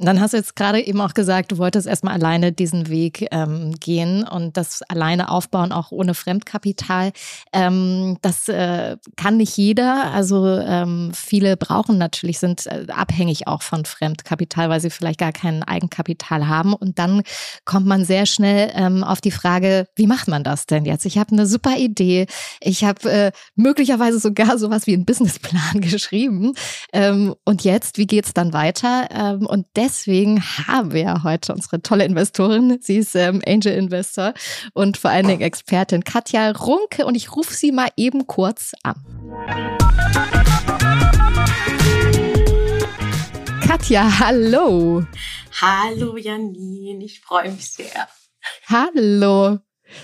[0.00, 3.74] Dann hast du jetzt gerade eben auch gesagt, du wolltest erstmal alleine diesen Weg ähm,
[3.80, 7.10] gehen und das alleine aufbauen, auch ohne Fremdkapital.
[7.52, 10.12] Ähm, das äh, kann nicht jeder.
[10.12, 15.32] Also ähm, viele brauchen natürlich, sind äh, abhängig auch von Fremdkapital, weil sie vielleicht gar
[15.32, 16.74] kein Eigenkapital haben.
[16.74, 17.22] Und dann
[17.64, 21.06] kommt man sehr schnell ähm, auf die Frage, wie macht man das denn jetzt?
[21.06, 22.26] Ich habe eine super Idee.
[22.60, 26.52] Ich habe äh, möglicherweise sogar sowas wie einen Businessplan geschrieben.
[26.92, 29.08] Ähm, und jetzt, wie geht's dann weiter?
[29.10, 32.78] Ähm, und deswegen haben wir heute unsere tolle Investorin.
[32.82, 34.34] Sie ist ähm, Angel Investor
[34.74, 38.96] und vor allen Dingen Expertin Katja Runke und ich rufe sie mal eben kurz an.
[43.66, 45.04] Katja, hallo.
[45.58, 48.08] Hallo Janine, ich freue mich sehr.
[48.66, 49.58] Hallo.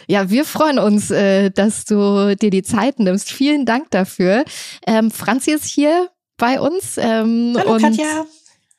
[0.07, 3.31] Ja, wir freuen uns, äh, dass du dir die Zeit nimmst.
[3.31, 4.45] Vielen Dank dafür.
[4.87, 6.09] Ähm, Franzi ist hier
[6.39, 6.97] bei uns.
[6.97, 8.25] Ähm, Hallo Katja.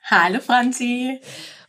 [0.05, 1.19] Hallo Franzi.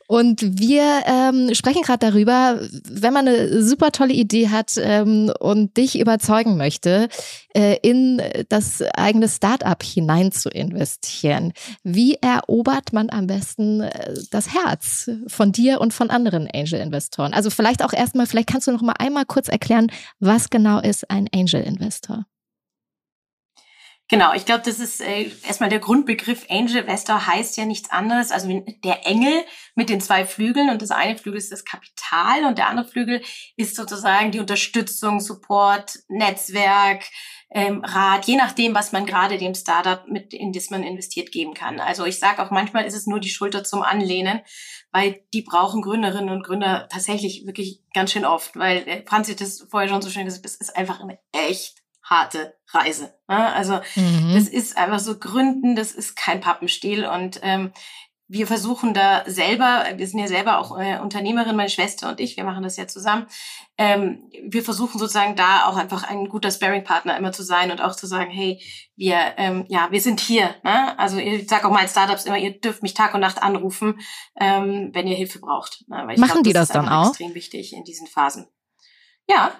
[0.09, 5.77] Und wir ähm, sprechen gerade darüber, wenn man eine super tolle Idee hat ähm, und
[5.77, 7.09] dich überzeugen möchte,
[7.55, 11.53] äh, in das eigene Startup hinein zu investieren.
[11.83, 17.35] Wie erobert man am besten äh, das Herz von dir und von anderen Angel-Investoren?
[17.35, 19.89] Also vielleicht auch erstmal, vielleicht kannst du noch mal einmal kurz erklären,
[20.21, 22.27] was genau ist ein Angel-Investor?
[24.09, 28.31] Genau, ich glaube, das ist äh, erstmal der Grundbegriff Angel Investor heißt ja nichts anderes,
[28.31, 28.49] also
[28.85, 29.45] der Engel
[29.75, 33.21] mit den zwei Flügeln und das eine Flügel ist das Kapital und der andere Flügel
[33.57, 37.03] ist sozusagen die Unterstützung, Support, Netzwerk,
[37.51, 41.55] ähm, Rat, je nachdem, was man gerade dem Startup, mit in das man investiert, geben
[41.55, 41.81] kann.
[41.81, 44.41] Also ich sage auch manchmal ist es nur die Schulter zum Anlehnen,
[44.93, 49.41] weil die brauchen Gründerinnen und Gründer tatsächlich wirklich ganz schön oft, weil äh, Franz hat
[49.41, 53.15] das vorher schon so schön gesagt, das ist einfach eine echt harte Reise.
[53.29, 53.53] Ne?
[53.55, 54.33] Also mhm.
[54.35, 57.73] das ist einfach so Gründen, das ist kein Pappenstiel und ähm,
[58.29, 62.37] wir versuchen da selber, wir sind ja selber auch äh, Unternehmerin, meine Schwester und ich,
[62.37, 63.27] wir machen das ja zusammen.
[63.79, 67.95] Ähm, wir versuchen sozusagen da auch einfach ein guter Sparing-Partner immer zu sein und auch
[67.95, 68.61] zu sagen, hey,
[68.97, 70.57] wir, ähm, ja, wir sind hier.
[70.65, 70.99] Ne?
[70.99, 74.01] Also ich sage auch mal Startups immer, ihr dürft mich Tag und Nacht anrufen,
[74.41, 75.85] ähm, wenn ihr Hilfe braucht.
[75.87, 76.03] Ne?
[76.05, 77.11] Weil ich Machen glaub, die das, das dann auch?
[77.11, 78.49] Extrem wichtig in diesen Phasen.
[79.29, 79.53] Ja,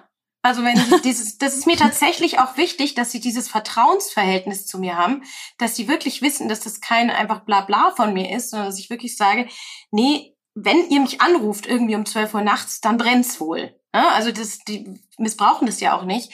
[0.47, 4.79] also wenn sie dieses, das ist mir tatsächlich auch wichtig, dass sie dieses Vertrauensverhältnis zu
[4.79, 5.23] mir haben,
[5.57, 8.89] dass sie wirklich wissen, dass das kein einfach Blabla von mir ist, sondern dass ich
[8.89, 9.47] wirklich sage,
[9.91, 13.75] nee, wenn ihr mich anruft irgendwie um 12 Uhr nachts, dann brennt's wohl.
[13.93, 16.31] Ja, also das, die missbrauchen das ja auch nicht.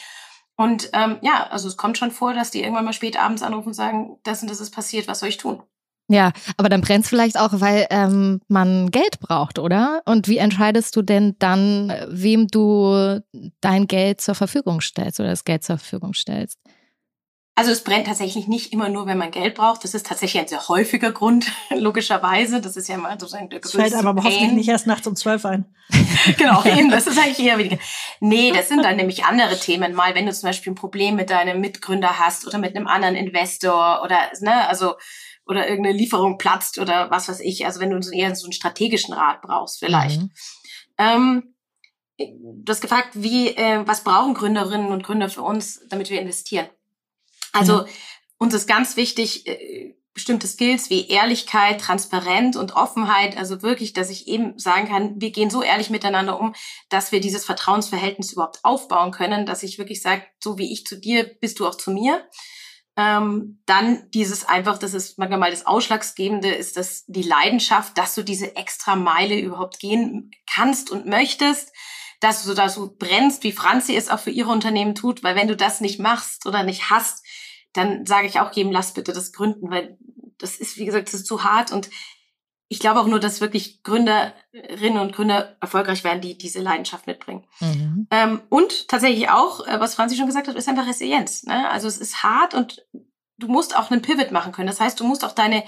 [0.56, 3.70] Und ähm, ja, also es kommt schon vor, dass die irgendwann mal spät abends anrufen
[3.70, 5.64] und sagen, das und das ist passiert, was soll ich tun?
[6.14, 10.04] Ja, aber dann brennt es vielleicht auch, weil ähm, man Geld braucht, oder?
[10.06, 13.20] Und wie entscheidest du denn dann, wem du
[13.62, 16.60] dein Geld zur Verfügung stellst oder das Geld zur Verfügung stellst?
[17.56, 19.84] Also es brennt tatsächlich nicht immer nur, wenn man Geld braucht.
[19.84, 22.62] Das ist tatsächlich ein sehr häufiger Grund, logischerweise.
[22.62, 25.16] Das ist ja mal sozusagen der größte Das fällt aber hoffentlich nicht erst nachts um
[25.16, 25.66] zwölf ein.
[26.38, 27.80] genau, eben, das ist eigentlich eher weniger.
[28.20, 29.94] Nee, das sind dann nämlich andere Themen.
[29.94, 33.16] Mal, wenn du zum Beispiel ein Problem mit deinem Mitgründer hast oder mit einem anderen
[33.16, 34.94] Investor oder, ne, also
[35.46, 37.66] oder irgendeine Lieferung platzt oder was weiß ich.
[37.66, 40.22] Also wenn du eher so einen strategischen Rat brauchst, vielleicht.
[40.22, 40.32] Mhm.
[40.98, 41.56] Ähm,
[42.18, 46.68] du hast gefragt, wie, äh, was brauchen Gründerinnen und Gründer für uns, damit wir investieren?
[47.52, 47.88] Also mhm.
[48.38, 53.36] uns ist ganz wichtig, äh, bestimmte Skills wie Ehrlichkeit, Transparenz und Offenheit.
[53.36, 56.54] Also wirklich, dass ich eben sagen kann, wir gehen so ehrlich miteinander um,
[56.90, 61.00] dass wir dieses Vertrauensverhältnis überhaupt aufbauen können, dass ich wirklich sage, so wie ich zu
[61.00, 62.28] dir, bist du auch zu mir.
[62.96, 68.14] Ähm, dann dieses einfach, das ist manchmal mal das Ausschlaggebende, ist das die Leidenschaft, dass
[68.14, 71.74] du diese extra Meile überhaupt gehen kannst und möchtest,
[72.20, 75.48] dass du da so brennst, wie Franzi es auch für ihre Unternehmen tut, weil wenn
[75.48, 77.26] du das nicht machst oder nicht hast,
[77.74, 79.98] dann sage ich auch jedem, lass bitte das gründen, weil
[80.38, 81.90] das ist, wie gesagt, das ist zu hart und
[82.74, 87.46] ich glaube auch nur, dass wirklich Gründerinnen und Gründer erfolgreich werden, die diese Leidenschaft mitbringen.
[87.60, 88.08] Mhm.
[88.10, 91.44] Ähm, und tatsächlich auch, äh, was Franzi schon gesagt hat, ist einfach Resilienz.
[91.44, 91.70] Ne?
[91.70, 92.84] Also es ist hart und
[93.38, 94.66] du musst auch einen Pivot machen können.
[94.66, 95.64] Das heißt, du musst auch deine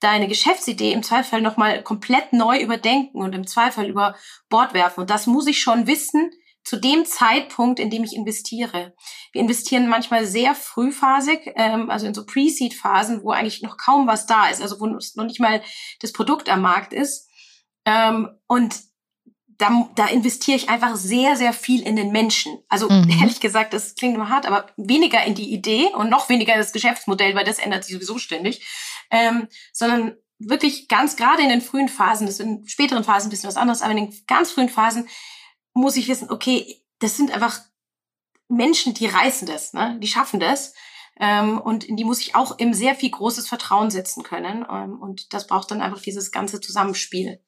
[0.00, 4.16] deine Geschäftsidee im Zweifel nochmal komplett neu überdenken und im Zweifel über
[4.48, 5.00] Bord werfen.
[5.02, 6.30] Und das muss ich schon wissen,
[6.68, 8.94] zu dem Zeitpunkt, in dem ich investiere.
[9.32, 14.26] Wir investieren manchmal sehr frühphasig, ähm, also in so Pre-Seed-Phasen, wo eigentlich noch kaum was
[14.26, 15.62] da ist, also wo noch nicht mal
[16.00, 17.26] das Produkt am Markt ist.
[17.86, 18.80] Ähm, und
[19.56, 22.58] da, da investiere ich einfach sehr, sehr viel in den Menschen.
[22.68, 23.08] Also mhm.
[23.18, 26.60] ehrlich gesagt, das klingt immer hart, aber weniger in die Idee und noch weniger in
[26.60, 28.62] das Geschäftsmodell, weil das ändert sich sowieso ständig,
[29.10, 33.48] ähm, sondern wirklich ganz gerade in den frühen Phasen, das in späteren Phasen ein bisschen
[33.48, 35.08] was anderes, aber in den ganz frühen Phasen
[35.74, 37.60] muss ich wissen, okay, das sind einfach
[38.48, 39.98] Menschen, die reißen das, ne?
[40.00, 40.74] die schaffen das.
[41.20, 44.64] Ähm, und in die muss ich auch im sehr viel großes Vertrauen setzen können.
[44.70, 47.42] Ähm, und das braucht dann einfach dieses ganze Zusammenspiel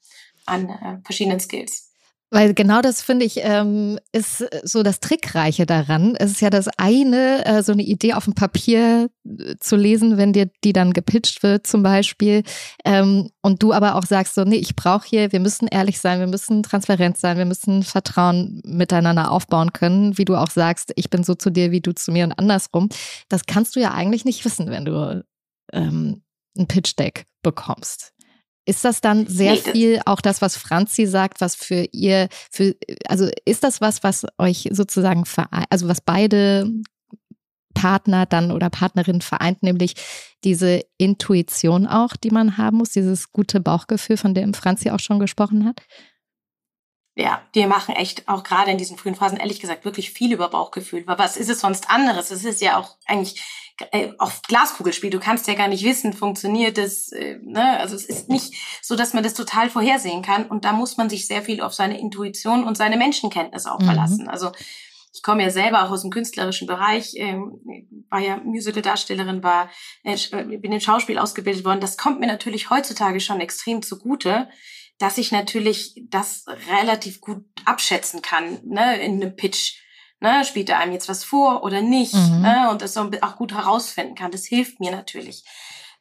[0.44, 1.89] an äh, verschiedenen Skills.
[2.32, 6.14] Weil genau das finde ich ähm, ist so das Trickreiche daran.
[6.16, 10.16] Es ist ja das eine, äh, so eine Idee auf dem Papier äh, zu lesen,
[10.16, 12.44] wenn dir die dann gepitcht wird zum Beispiel.
[12.84, 16.20] Ähm, und du aber auch sagst so, nee, ich brauche hier, wir müssen ehrlich sein,
[16.20, 20.16] wir müssen transparent sein, wir müssen Vertrauen miteinander aufbauen können.
[20.16, 22.90] Wie du auch sagst, ich bin so zu dir, wie du zu mir und andersrum.
[23.28, 25.24] Das kannst du ja eigentlich nicht wissen, wenn du
[25.72, 26.22] ähm,
[26.56, 28.12] ein Pitch-Deck bekommst.
[28.70, 32.76] Ist das dann sehr nee, viel auch das, was Franzi sagt, was für ihr, für,
[33.08, 36.70] also ist das was, was euch sozusagen vereint, also was beide
[37.74, 39.94] Partner dann oder Partnerin vereint, nämlich
[40.44, 45.18] diese Intuition auch, die man haben muss, dieses gute Bauchgefühl, von dem Franzi auch schon
[45.18, 45.80] gesprochen hat?
[47.20, 50.48] Ja, wir machen echt auch gerade in diesen frühen Phasen ehrlich gesagt wirklich viel über
[50.48, 51.04] Bauchgefühl.
[51.06, 52.30] Aber was ist es sonst anderes?
[52.30, 53.42] Es ist ja auch eigentlich
[53.92, 55.10] äh, auf Glaskugelspiel.
[55.10, 57.78] Du kannst ja gar nicht wissen, funktioniert das, äh, ne?
[57.78, 60.46] Also es ist nicht so, dass man das total vorhersehen kann.
[60.46, 63.84] Und da muss man sich sehr viel auf seine Intuition und seine Menschenkenntnis auch mhm.
[63.84, 64.28] verlassen.
[64.28, 64.52] Also
[65.12, 67.60] ich komme ja selber auch aus dem künstlerischen Bereich, ähm,
[68.08, 69.68] war ja Musical-Darstellerin, war,
[70.04, 71.80] äh, äh bin in Schauspiel ausgebildet worden.
[71.80, 74.48] Das kommt mir natürlich heutzutage schon extrem zugute,
[75.00, 79.80] dass ich natürlich das relativ gut abschätzen kann, ne, in einem Pitch
[80.22, 82.12] Ne, spielt er einem jetzt was vor oder nicht?
[82.12, 82.42] Mhm.
[82.42, 84.30] Ne, und das so auch gut herausfinden kann.
[84.30, 85.44] Das hilft mir natürlich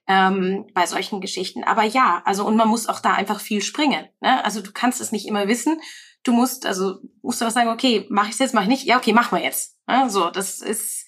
[0.09, 1.63] ähm, bei solchen Geschichten.
[1.63, 4.05] Aber ja, also und man muss auch da einfach viel springen.
[4.19, 4.43] Ne?
[4.43, 5.79] Also du kannst es nicht immer wissen.
[6.23, 8.83] Du musst also musst du auch sagen, okay, mache ich jetzt, mache ich nicht.
[8.83, 9.77] Ja, okay, mach mal jetzt.
[9.87, 10.09] Ne?
[10.09, 10.98] So, das ist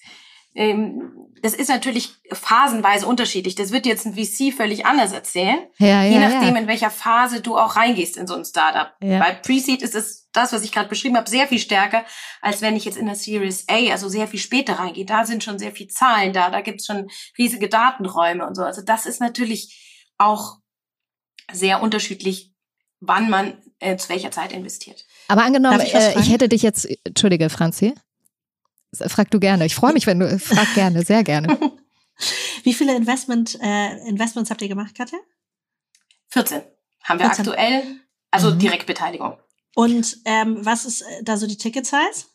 [0.54, 3.54] ähm, das ist natürlich phasenweise unterschiedlich.
[3.56, 6.60] Das wird jetzt ein VC völlig anders erzählen, ja, je ja, nachdem, ja.
[6.60, 8.92] in welcher Phase du auch reingehst in so ein Startup.
[9.02, 9.18] Ja.
[9.18, 12.04] Bei Pre-Seed ist es das, was ich gerade beschrieben habe, sehr viel stärker,
[12.40, 15.04] als wenn ich jetzt in der Series A, also sehr viel später reingehe.
[15.04, 18.62] Da sind schon sehr viel Zahlen da, da gibt's schon riesige Datenräume und so.
[18.62, 20.58] Also das ist natürlich auch
[21.50, 22.52] sehr unterschiedlich,
[23.00, 25.04] wann man äh, zu welcher Zeit investiert.
[25.28, 27.94] Aber angenommen, ich, äh, ich hätte dich jetzt, entschuldige, Franzi.
[28.94, 29.64] Frag du gerne.
[29.64, 31.58] Ich freue mich, wenn du frag gerne, sehr gerne.
[32.62, 35.18] Wie viele Investment, äh, Investments habt ihr gemacht, Katja?
[36.28, 36.62] 14
[37.04, 37.48] haben wir 14.
[37.48, 37.82] aktuell,
[38.30, 38.58] also mhm.
[38.58, 39.38] Direktbeteiligung.
[39.74, 42.26] Und ähm, was ist äh, da so die Ticket-Size?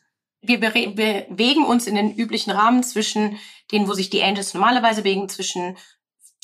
[0.42, 3.40] Wir bewegen uns in den üblichen Rahmen zwischen
[3.72, 5.78] denen, wo sich die Angels normalerweise bewegen, zwischen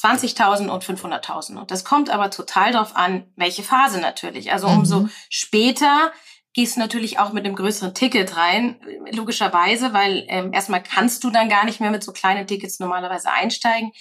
[0.02, 1.58] 20.000 und 500.000.
[1.58, 4.52] Und das kommt aber total darauf an, welche Phase natürlich.
[4.52, 4.80] Also mhm.
[4.80, 6.12] umso später
[6.54, 8.80] gehst du natürlich auch mit einem größeren Ticket rein,
[9.12, 13.32] logischerweise, weil ähm, erstmal kannst du dann gar nicht mehr mit so kleinen Tickets normalerweise
[13.32, 13.92] einsteigen.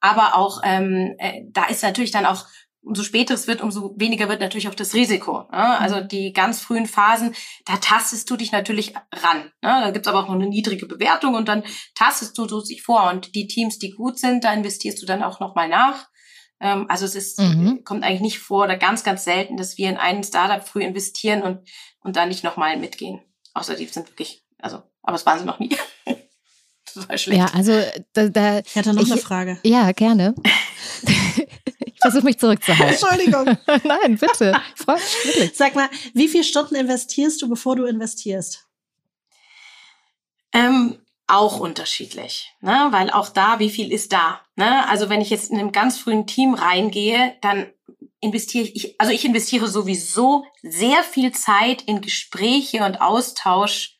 [0.00, 2.46] Aber auch ähm, äh, da ist natürlich dann auch
[2.82, 5.46] umso später es wird, umso weniger wird natürlich auch das Risiko.
[5.52, 5.78] Ne?
[5.78, 6.08] Also mhm.
[6.08, 7.34] die ganz frühen Phasen,
[7.66, 9.52] da tastest du dich natürlich ran.
[9.62, 9.80] Ne?
[9.82, 11.62] Da gibt's aber auch noch eine niedrige Bewertung und dann
[11.94, 13.10] tastest du, du dich vor.
[13.10, 16.08] Und die Teams, die gut sind, da investierst du dann auch nochmal nach.
[16.60, 17.84] Ähm, also es ist, mhm.
[17.84, 21.42] kommt eigentlich nicht vor oder ganz, ganz selten, dass wir in einen Startup früh investieren
[21.42, 21.68] und,
[22.00, 23.20] und da nicht nochmal mitgehen.
[23.54, 25.76] Außer die sind wirklich, also, aber es waren sie noch nie.
[26.92, 27.38] Total schlecht.
[27.38, 27.72] Ja, also
[28.12, 29.58] da, da ich hatte noch ich, eine Frage.
[29.64, 30.34] Ja, gerne.
[31.84, 32.94] ich versuche mich zurückzuhalten.
[32.94, 33.44] Entschuldigung.
[33.84, 34.52] Nein, bitte.
[34.76, 35.52] Mich wirklich.
[35.54, 38.66] Sag mal, wie viele Stunden investierst du, bevor du investierst?
[40.52, 40.98] Ähm,
[41.30, 42.88] auch unterschiedlich, ne?
[42.90, 44.40] weil auch da, wie viel ist da?
[44.56, 44.88] Ne?
[44.88, 47.70] Also wenn ich jetzt in einem ganz frühen Team reingehe, dann
[48.20, 53.96] investiere ich, also ich investiere sowieso sehr viel Zeit in Gespräche und Austausch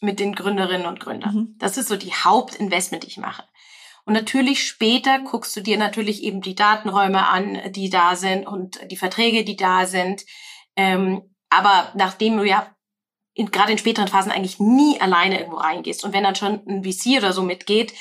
[0.00, 1.34] mit den Gründerinnen und Gründern.
[1.34, 1.54] Mhm.
[1.58, 3.44] Das ist so die Hauptinvestment, die ich mache.
[4.04, 8.78] Und natürlich später guckst du dir natürlich eben die Datenräume an, die da sind und
[8.90, 10.24] die Verträge, die da sind.
[10.76, 12.75] Ähm, aber nachdem du ja
[13.36, 16.04] in, gerade in späteren Phasen eigentlich nie alleine irgendwo reingehst.
[16.04, 17.92] Und wenn dann schon ein VC oder so mitgeht,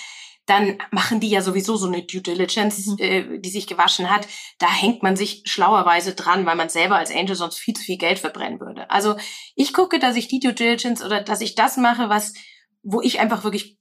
[0.45, 2.97] dann machen die ja sowieso so eine Due Diligence, mhm.
[2.99, 4.27] äh, die sich gewaschen hat.
[4.59, 7.97] Da hängt man sich schlauerweise dran, weil man selber als Angel sonst viel zu viel
[7.97, 8.89] Geld verbrennen würde.
[8.89, 9.17] Also
[9.55, 12.33] ich gucke, dass ich die Due Diligence oder dass ich das mache, was,
[12.81, 13.77] wo ich einfach wirklich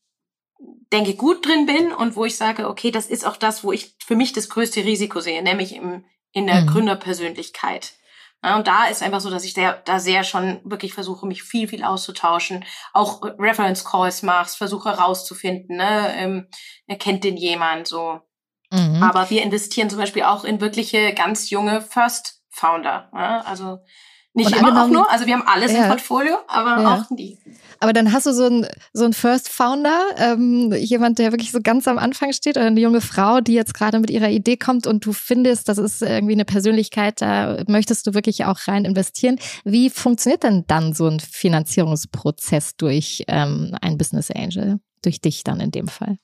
[0.93, 3.95] denke, gut drin bin und wo ich sage, okay, das ist auch das, wo ich
[4.05, 6.67] für mich das größte Risiko sehe, nämlich im, in der mhm.
[6.67, 7.93] Gründerpersönlichkeit.
[8.45, 11.43] Ja, und da ist einfach so, dass ich der, da sehr schon wirklich versuche, mich
[11.43, 12.67] viel, viel auszutauschen.
[12.93, 16.49] Auch Reference Calls machst, versuche herauszufinden, ne, ähm,
[16.99, 18.21] kennt den jemand, so.
[18.71, 19.03] Mhm.
[19.03, 23.09] Aber wir investieren zum Beispiel auch in wirkliche ganz junge First Founder.
[23.15, 23.41] Ja?
[23.47, 23.79] Also
[24.37, 25.85] Nicht Und immer auch nur, also wir haben alles Ja.
[25.85, 26.95] im Portfolio, aber Ja.
[26.95, 27.39] auch die.
[27.79, 31.61] Aber dann hast du so einen so einen First Founder, ähm, jemand, der wirklich so
[31.63, 34.89] ganz am Anfang steht, oder eine junge Frau, die jetzt gerade mit ihrer Idee kommt
[34.89, 39.39] und du findest, das ist irgendwie eine Persönlichkeit, da möchtest du wirklich auch rein investieren.
[39.65, 45.61] Wie funktioniert denn dann so ein Finanzierungsprozess durch ähm, ein Business Angel, durch dich dann
[45.61, 46.17] in dem Fall?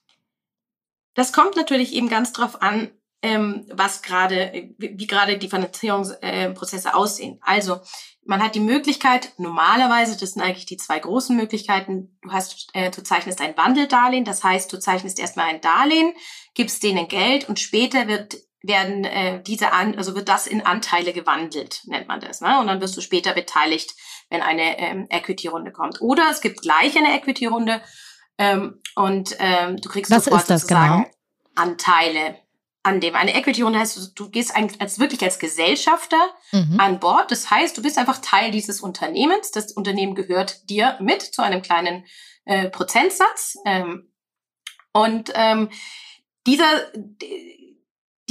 [1.14, 2.88] Das kommt natürlich eben ganz drauf an,
[3.22, 7.38] ähm, was gerade, wie, wie gerade die Finanzierungsprozesse äh, aussehen.
[7.42, 7.80] Also
[8.24, 12.90] man hat die Möglichkeit, normalerweise, das sind eigentlich die zwei großen Möglichkeiten, du hast, äh,
[12.90, 16.14] du zeichnest ein Wandeldarlehen, das heißt, du zeichnest erstmal ein Darlehen,
[16.54, 21.14] gibst denen Geld und später wird werden äh, diese an, also wird das in Anteile
[21.14, 22.60] gewandelt, nennt man das, ne?
[22.60, 23.94] Und dann wirst du später beteiligt,
[24.28, 26.02] wenn eine ähm, Equity-Runde kommt.
[26.02, 27.80] Oder es gibt gleich eine Equity-Runde
[28.36, 31.10] ähm, und ähm, du kriegst Was sofort sozusagen genau?
[31.54, 32.36] Anteile
[32.82, 33.14] an dem.
[33.14, 36.20] Eine Equity-Runde heißt, du, gehst eigentlich als wirklich als Gesellschafter
[36.52, 36.80] Mhm.
[36.80, 37.30] an Bord.
[37.30, 39.50] Das heißt, du bist einfach Teil dieses Unternehmens.
[39.50, 42.06] Das Unternehmen gehört dir mit zu einem kleinen
[42.46, 43.56] äh, Prozentsatz.
[43.66, 44.10] Ähm,
[44.92, 45.68] und ähm,
[46.46, 46.90] dieser,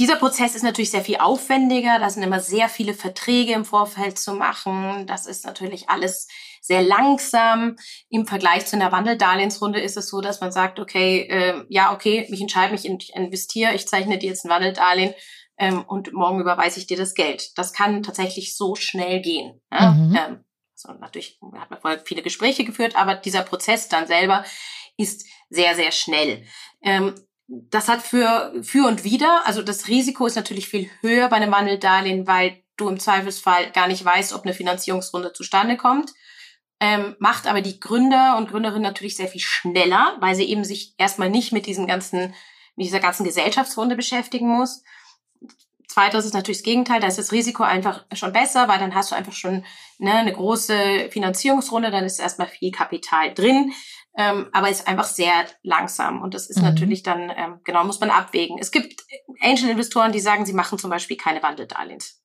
[0.00, 1.98] dieser Prozess ist natürlich sehr viel aufwendiger.
[1.98, 5.06] Da sind immer sehr viele Verträge im Vorfeld zu machen.
[5.06, 6.26] Das ist natürlich alles
[6.62, 7.76] sehr langsam.
[8.08, 12.26] Im Vergleich zu einer Wandeldarlehensrunde ist es so, dass man sagt, okay, äh, ja, okay,
[12.30, 15.12] ich entscheide mich, ich investiere, ich zeichne dir jetzt ein Wandeldarlehen
[15.58, 17.58] ähm, und morgen überweise ich dir das Geld.
[17.58, 19.60] Das kann tatsächlich so schnell gehen.
[19.70, 19.90] Ja?
[19.90, 20.16] Mhm.
[20.16, 20.44] Ähm,
[20.82, 24.46] also natürlich hat man vorher viele Gespräche geführt, aber dieser Prozess dann selber
[24.96, 26.46] ist sehr, sehr schnell.
[26.80, 27.14] Ähm,
[27.50, 31.50] das hat für, für und wieder, also das Risiko ist natürlich viel höher bei einem
[31.50, 36.12] Wandeldarlehen, weil du im Zweifelsfall gar nicht weißt, ob eine Finanzierungsrunde zustande kommt.
[36.78, 40.94] Ähm, macht aber die Gründer und Gründerinnen natürlich sehr viel schneller, weil sie eben sich
[40.96, 42.34] erstmal nicht mit diesem ganzen,
[42.76, 44.82] mit dieser ganzen Gesellschaftsrunde beschäftigen muss.
[45.88, 49.10] Zweiteres ist natürlich das Gegenteil, da ist das Risiko einfach schon besser, weil dann hast
[49.10, 49.64] du einfach schon
[49.98, 53.72] ne, eine große Finanzierungsrunde, dann ist erstmal viel Kapital drin,
[54.16, 56.64] ähm, aber ist einfach sehr langsam und das ist Mhm.
[56.64, 58.58] natürlich dann, ähm, genau, muss man abwägen.
[58.58, 59.02] Es gibt
[59.40, 62.20] Angel-Investoren, die sagen, sie machen zum Beispiel keine Wandeldarlehens.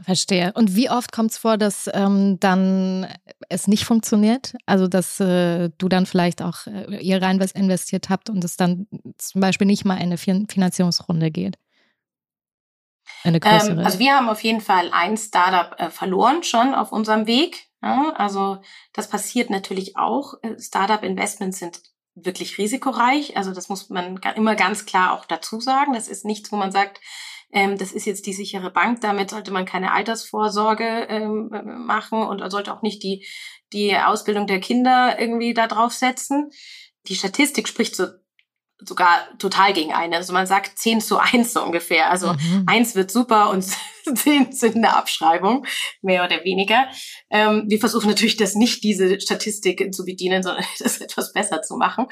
[0.00, 0.52] Verstehe.
[0.54, 3.06] Und wie oft kommt es vor, dass ähm, dann
[3.48, 4.54] es nicht funktioniert?
[4.66, 8.56] Also, dass äh, du dann vielleicht auch äh, ihr rein was investiert habt und es
[8.56, 8.88] dann
[9.18, 11.56] zum Beispiel nicht mal in eine Fin Finanzierungsrunde geht?
[13.22, 13.80] Eine größere.
[13.80, 17.68] Ähm, also wir haben auf jeden Fall ein Startup äh, verloren schon auf unserem Weg.
[17.82, 18.58] Ja, also
[18.92, 20.34] das passiert natürlich auch.
[20.42, 21.82] Äh, Startup-Investments sind
[22.14, 23.36] wirklich risikoreich.
[23.36, 25.92] Also das muss man immer ganz klar auch dazu sagen.
[25.92, 27.00] Das ist nichts, wo man sagt,
[27.52, 29.00] ähm, das ist jetzt die sichere Bank.
[29.00, 33.26] Damit sollte man keine Altersvorsorge ähm, äh, machen und sollte auch nicht die,
[33.72, 36.50] die Ausbildung der Kinder irgendwie da draufsetzen.
[37.08, 38.06] Die Statistik spricht so
[38.84, 40.16] sogar total gegen eine.
[40.16, 42.10] Also man sagt 10 zu 1 so ungefähr.
[42.10, 42.64] Also Mhm.
[42.66, 43.64] eins wird super und
[44.14, 45.66] zehn sind eine Abschreibung,
[46.00, 46.88] mehr oder weniger.
[47.30, 51.76] Ähm, wir versuchen natürlich, das nicht diese Statistiken zu bedienen, sondern das etwas besser zu
[51.76, 52.06] machen.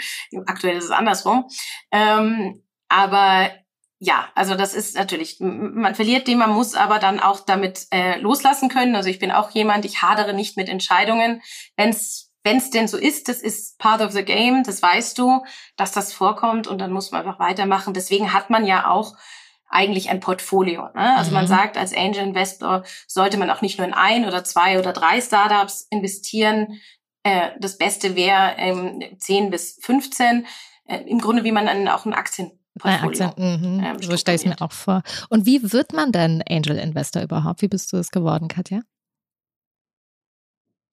[0.47, 1.47] Aktuell ist es andersrum.
[1.91, 3.51] Ähm, aber
[4.03, 8.19] ja, also das ist natürlich, man verliert den, man muss aber dann auch damit äh,
[8.19, 8.97] loslassen können.
[8.97, 11.43] Also ich bin auch jemand, ich hadere nicht mit Entscheidungen.
[11.77, 15.45] Wenn's wenn es denn so ist, das ist part of the game, das weißt du,
[15.77, 17.93] dass das vorkommt und dann muss man einfach weitermachen.
[17.95, 19.15] Deswegen hat man ja auch
[19.69, 20.89] eigentlich ein Portfolio.
[20.95, 21.17] Ne?
[21.17, 21.49] Also man Mhm.
[21.49, 25.21] sagt, als Angel Investor sollte man auch nicht nur in ein oder zwei oder drei
[25.21, 26.81] Startups investieren.
[27.23, 30.47] Äh, das Beste wäre ähm, 10 bis 15.
[30.87, 33.27] Äh, Im Grunde, wie man dann auch ein Aktienportfolio.
[33.27, 33.85] Aktien, mhm.
[33.85, 35.03] ähm, so stelle ich es mir auch vor.
[35.29, 37.63] Und wie wird man denn Angel Investor überhaupt?
[37.63, 38.81] Wie bist du es geworden, Katja?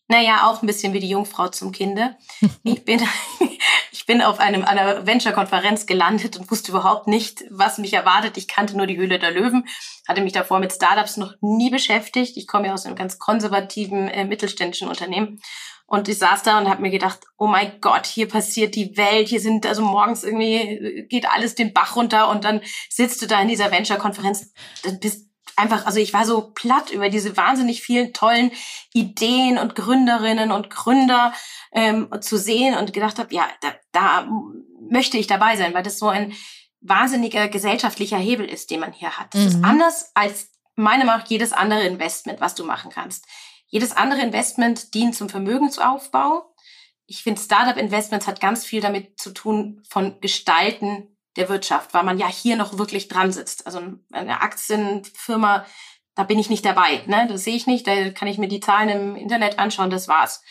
[0.07, 2.15] Naja, auch ein bisschen wie die Jungfrau zum Kinde.
[2.63, 3.01] Ich bin,
[3.91, 8.37] ich bin auf einem, einer Venture-Konferenz gelandet und wusste überhaupt nicht, was mich erwartet.
[8.37, 9.67] Ich kannte nur die Höhle der Löwen,
[10.07, 12.37] hatte mich davor mit Startups noch nie beschäftigt.
[12.37, 15.41] Ich komme ja aus einem ganz konservativen äh, mittelständischen Unternehmen.
[15.89, 19.29] Und ich saß da und habe mir gedacht, oh mein Gott, hier passiert die Welt,
[19.29, 23.41] hier sind also morgens irgendwie geht alles den Bach runter und dann sitzt du da
[23.41, 24.51] in dieser Venture-Konferenz,
[24.83, 25.26] dann bist
[25.57, 28.51] einfach, also ich war so platt über diese wahnsinnig vielen tollen
[28.93, 31.33] Ideen und Gründerinnen und Gründer
[31.71, 34.27] ähm, zu sehen und gedacht habe, ja, da, da
[34.89, 36.33] möchte ich dabei sein, weil das so ein
[36.81, 39.33] wahnsinniger gesellschaftlicher Hebel ist, den man hier hat.
[39.33, 39.65] Das ist Mhm.
[39.65, 43.25] anders als meiner Meinung nach jedes andere Investment, was du machen kannst.
[43.67, 46.53] Jedes andere Investment dient zum Vermögensaufbau.
[47.07, 52.17] Ich finde, Startup-Investments hat ganz viel damit zu tun von Gestalten der Wirtschaft, weil man
[52.17, 53.65] ja hier noch wirklich dran sitzt.
[53.65, 53.81] Also
[54.11, 55.65] eine Aktienfirma,
[56.15, 57.01] da bin ich nicht dabei.
[57.05, 57.27] Ne?
[57.29, 57.87] Das sehe ich nicht.
[57.87, 60.41] Da kann ich mir die Zahlen im Internet anschauen, das war's.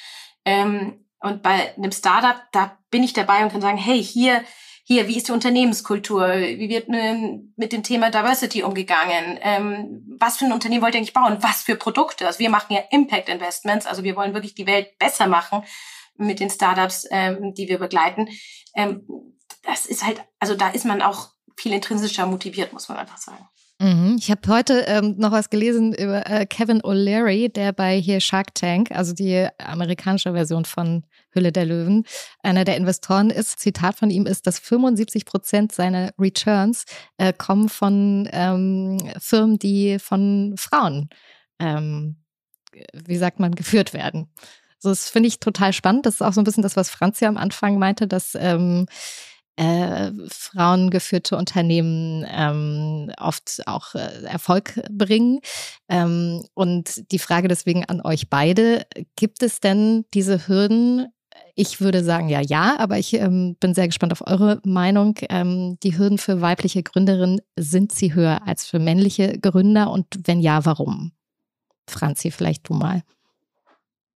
[0.45, 4.45] Ähm, und bei einem Startup, da bin ich dabei und kann sagen, hey, hier,
[4.85, 6.29] hier, wie ist die Unternehmenskultur?
[6.29, 9.39] Wie wird ne, mit dem Thema Diversity umgegangen?
[9.43, 11.39] Ähm, was für ein Unternehmen wollt ihr eigentlich bauen?
[11.41, 12.25] Was für Produkte?
[12.25, 15.65] Also wir machen ja Impact Investments, also wir wollen wirklich die Welt besser machen
[16.17, 18.29] mit den Startups, ähm, die wir begleiten.
[18.77, 19.36] Ähm,
[19.67, 23.47] das ist halt, also da ist man auch viel intrinsischer motiviert, muss man einfach sagen.
[23.79, 24.17] Mhm.
[24.19, 28.55] Ich habe heute ähm, noch was gelesen über äh, Kevin O'Leary, der bei hier Shark
[28.55, 32.05] Tank, also die amerikanische Version von Hülle der Löwen,
[32.43, 33.61] einer der Investoren ist.
[33.61, 36.87] Zitat von ihm ist, dass 75 Prozent seiner Returns
[37.19, 41.11] äh, kommen von ähm, Firmen, die von Frauen,
[41.59, 42.17] ähm,
[42.95, 44.31] wie sagt man, geführt werden.
[44.79, 46.07] So, das finde ich total spannend.
[46.07, 48.87] Das ist auch so ein bisschen das, was Franz ja am Anfang meinte, dass ähm,
[49.57, 55.41] äh, frauengeführte Unternehmen ähm, oft auch äh, Erfolg bringen.
[55.89, 58.87] Ähm, und die Frage deswegen an euch beide,
[59.17, 61.07] gibt es denn diese Hürden?
[61.55, 65.17] Ich würde sagen ja, ja, aber ich ähm, bin sehr gespannt auf eure Meinung.
[65.31, 69.91] Ähm, die Hürden für weibliche Gründerinnen, sind sie höher als für männliche Gründer?
[69.91, 71.13] Und wenn ja, warum?
[71.89, 73.03] Franzi, vielleicht du mal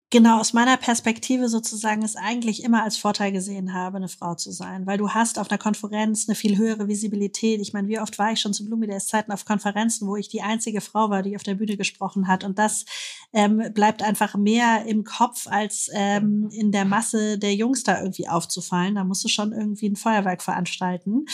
[0.09, 4.51] genau aus meiner Perspektive sozusagen es eigentlich immer als Vorteil gesehen habe, eine Frau zu
[4.51, 7.61] sein, weil du hast auf einer Konferenz eine viel höhere Visibilität.
[7.61, 10.41] Ich meine, wie oft war ich schon zu Blumidays Zeiten auf Konferenzen, wo ich die
[10.41, 12.85] einzige Frau war, die auf der Bühne gesprochen hat und das
[13.33, 18.27] ähm, bleibt einfach mehr im Kopf, als ähm, in der Masse der Jungs da irgendwie
[18.27, 18.95] aufzufallen.
[18.95, 21.25] Da musst du schon irgendwie ein Feuerwerk veranstalten.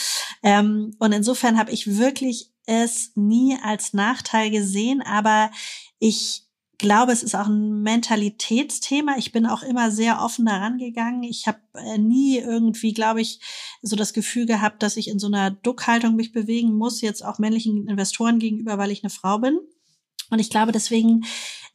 [0.43, 5.51] Ähm, und insofern habe ich wirklich es nie als Nachteil gesehen, aber
[5.99, 6.44] ich
[6.77, 9.15] glaube, es ist auch ein Mentalitätsthema.
[9.17, 11.23] Ich bin auch immer sehr offen daran gegangen.
[11.23, 13.39] Ich habe äh, nie irgendwie, glaube ich,
[13.81, 17.39] so das Gefühl gehabt, dass ich in so einer Duckhaltung mich bewegen muss, jetzt auch
[17.39, 19.59] männlichen Investoren gegenüber, weil ich eine Frau bin.
[20.29, 21.25] Und ich glaube, deswegen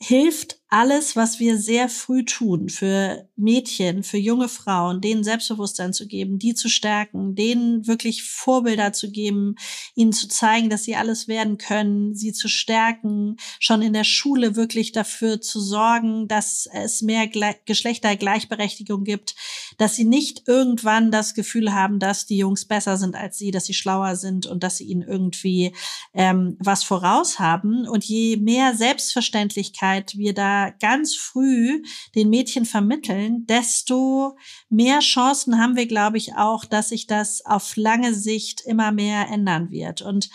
[0.00, 6.06] hilft alles, was wir sehr früh tun für Mädchen, für junge Frauen, denen Selbstbewusstsein zu
[6.06, 9.56] geben, die zu stärken, denen wirklich Vorbilder zu geben,
[9.96, 14.54] ihnen zu zeigen, dass sie alles werden können, sie zu stärken, schon in der Schule
[14.54, 19.34] wirklich dafür zu sorgen, dass es mehr Geschlechtergleichberechtigung gibt,
[19.76, 23.64] dass sie nicht irgendwann das Gefühl haben, dass die Jungs besser sind als sie, dass
[23.64, 25.74] sie schlauer sind und dass sie ihnen irgendwie
[26.14, 27.88] ähm, was voraus haben.
[27.88, 31.82] Und je mehr Selbstverständlichkeit wir da ganz früh
[32.14, 34.36] den Mädchen vermitteln, desto
[34.68, 39.28] mehr Chancen haben wir, glaube ich, auch, dass sich das auf lange Sicht immer mehr
[39.28, 40.02] ändern wird.
[40.02, 40.28] Und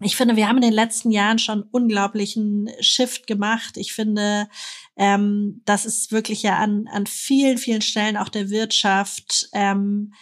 [0.00, 3.76] ich finde, wir haben in den letzten Jahren schon unglaublichen Shift gemacht.
[3.76, 4.48] Ich finde,
[4.96, 10.12] ähm, das ist wirklich ja an, an vielen, vielen Stellen auch der Wirtschaft ähm,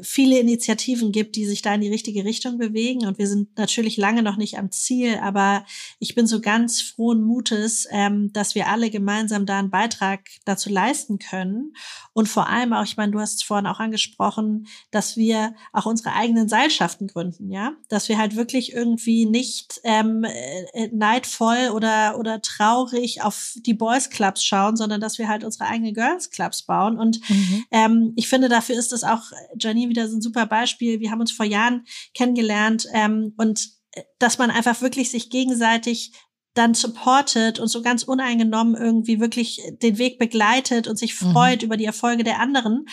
[0.00, 3.06] viele Initiativen gibt, die sich da in die richtige Richtung bewegen.
[3.06, 5.66] Und wir sind natürlich lange noch nicht am Ziel, aber
[5.98, 10.70] ich bin so ganz frohen Mutes, ähm, dass wir alle gemeinsam da einen Beitrag dazu
[10.70, 11.74] leisten können.
[12.14, 16.14] Und vor allem auch, ich meine, du hast vorhin auch angesprochen, dass wir auch unsere
[16.14, 22.40] eigenen Seilschaften gründen, ja, dass wir halt wirklich irgendwie nicht ähm, äh, neidvoll oder oder
[22.40, 26.98] traurig auf die Boys Clubs schauen, sondern dass wir halt unsere eigenen Girls Clubs bauen.
[26.98, 27.64] Und mhm.
[27.70, 31.00] ähm, ich finde, dafür ist es auch Janine Pandemie wieder so ein super Beispiel.
[31.00, 36.12] Wir haben uns vor Jahren kennengelernt ähm, und äh, dass man einfach wirklich sich gegenseitig
[36.54, 41.32] dann supportet und so ganz uneingenommen irgendwie wirklich den Weg begleitet und sich mhm.
[41.32, 41.66] freut mhm.
[41.66, 42.86] über die Erfolge der anderen.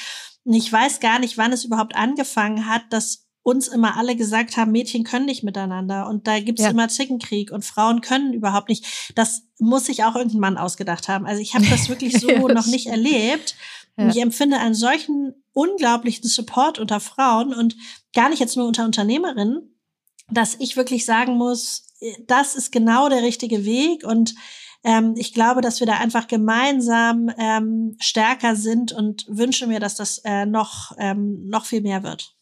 [0.46, 4.58] Und ich weiß gar nicht, wann es überhaupt angefangen hat, dass uns immer alle gesagt
[4.58, 6.70] haben, Mädchen können nicht miteinander und da gibt's ja.
[6.70, 8.86] immer Zickenkrieg und Frauen können überhaupt nicht.
[9.16, 11.26] Das muss sich auch irgendein Mann ausgedacht haben.
[11.26, 13.56] Also ich habe das wirklich so noch nicht erlebt.
[14.00, 14.06] Ja.
[14.06, 17.76] Und ich empfinde einen solchen unglaublichen Support unter Frauen und
[18.14, 19.78] gar nicht jetzt nur unter Unternehmerinnen,
[20.32, 21.88] dass ich wirklich sagen muss,
[22.26, 24.36] das ist genau der richtige Weg und
[24.84, 29.96] ähm, ich glaube, dass wir da einfach gemeinsam ähm, stärker sind und wünsche mir, dass
[29.96, 32.36] das äh, noch, ähm, noch viel mehr wird.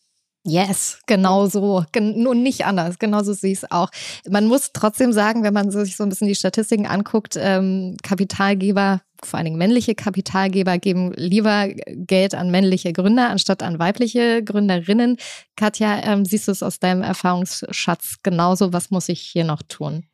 [0.47, 1.83] Yes, genau so.
[1.91, 2.99] Gen und nicht anders.
[2.99, 3.89] Genauso sehe ich es auch.
[4.29, 9.01] Man muss trotzdem sagen, wenn man sich so ein bisschen die Statistiken anguckt, ähm, Kapitalgeber,
[9.21, 15.17] vor allen Dingen männliche Kapitalgeber, geben lieber Geld an männliche Gründer anstatt an weibliche Gründerinnen.
[15.57, 18.71] Katja, ähm, siehst du es aus deinem Erfahrungsschatz genauso?
[18.71, 20.05] Was muss ich hier noch tun?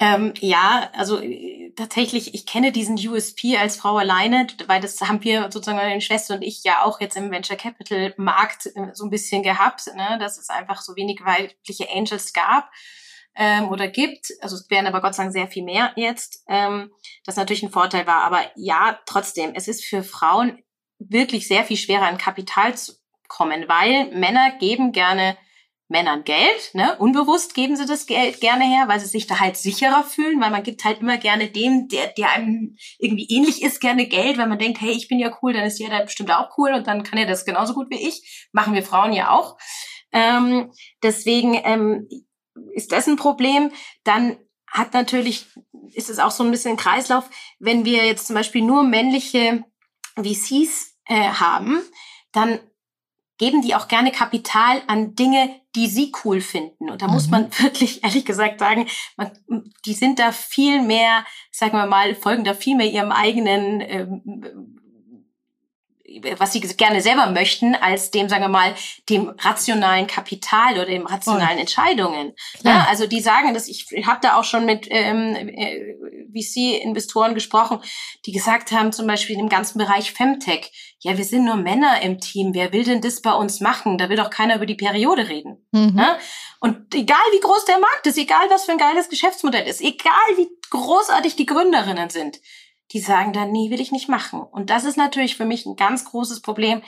[0.00, 1.20] Ähm, ja, also
[1.78, 6.34] tatsächlich, ich kenne diesen USP als Frau alleine, weil das haben wir sozusagen meine Schwester
[6.34, 10.18] und ich ja auch jetzt im Venture Capital Markt äh, so ein bisschen gehabt, ne,
[10.20, 12.70] dass es einfach so wenig weibliche Angels gab
[13.36, 14.32] ähm, oder gibt.
[14.40, 16.92] Also es wären aber Gott sei Dank sehr viel mehr jetzt, ähm,
[17.24, 18.24] das natürlich ein Vorteil war.
[18.24, 20.62] Aber ja, trotzdem, es ist für Frauen
[20.98, 22.94] wirklich sehr viel schwerer an Kapital zu
[23.28, 25.36] kommen, weil Männer geben gerne
[25.88, 26.96] Männern Geld, ne?
[26.98, 30.50] Unbewusst geben sie das Geld gerne her, weil sie sich da halt sicherer fühlen, weil
[30.50, 34.48] man gibt halt immer gerne dem, der, der einem irgendwie ähnlich ist, gerne Geld, weil
[34.48, 37.04] man denkt, hey, ich bin ja cool, dann ist jeder bestimmt auch cool und dann
[37.04, 38.48] kann er das genauso gut wie ich.
[38.52, 39.56] Machen wir Frauen ja auch.
[40.12, 40.70] Ähm,
[41.02, 42.06] deswegen ähm,
[42.74, 43.72] ist das ein Problem.
[44.04, 44.36] Dann
[44.66, 45.46] hat natürlich,
[45.94, 49.64] ist es auch so ein bisschen Kreislauf, wenn wir jetzt zum Beispiel nur männliche
[50.16, 51.80] VCs äh, haben,
[52.32, 52.60] dann
[53.38, 56.90] geben die auch gerne Kapital an Dinge, die sie cool finden.
[56.90, 57.14] Und da mhm.
[57.14, 58.86] muss man wirklich ehrlich gesagt sagen,
[59.16, 59.30] man,
[59.86, 64.78] die sind da viel mehr, sagen wir mal, folgen da viel mehr ihrem eigenen ähm,
[66.38, 68.74] was sie gerne selber möchten, als dem, sagen wir mal,
[69.08, 71.60] dem rationalen Kapital oder dem rationalen oh.
[71.60, 72.32] Entscheidungen.
[72.62, 75.96] Ja, also die sagen, dass ich, ich habe da auch schon mit ähm, äh,
[76.32, 77.80] VC-Investoren gesprochen,
[78.26, 82.18] die gesagt haben, zum Beispiel im ganzen Bereich Femtech, ja, wir sind nur Männer im
[82.18, 83.98] Team, wer will denn das bei uns machen?
[83.98, 85.64] Da will doch keiner über die Periode reden.
[85.70, 85.94] Mhm.
[85.94, 86.18] Ne?
[86.60, 90.36] Und egal wie groß der Markt ist, egal was für ein geiles Geschäftsmodell ist, egal
[90.36, 92.40] wie großartig die Gründerinnen sind,
[92.92, 94.40] die sagen dann, nee, will ich nicht machen.
[94.40, 96.82] Und das ist natürlich für mich ein ganz großes Problem,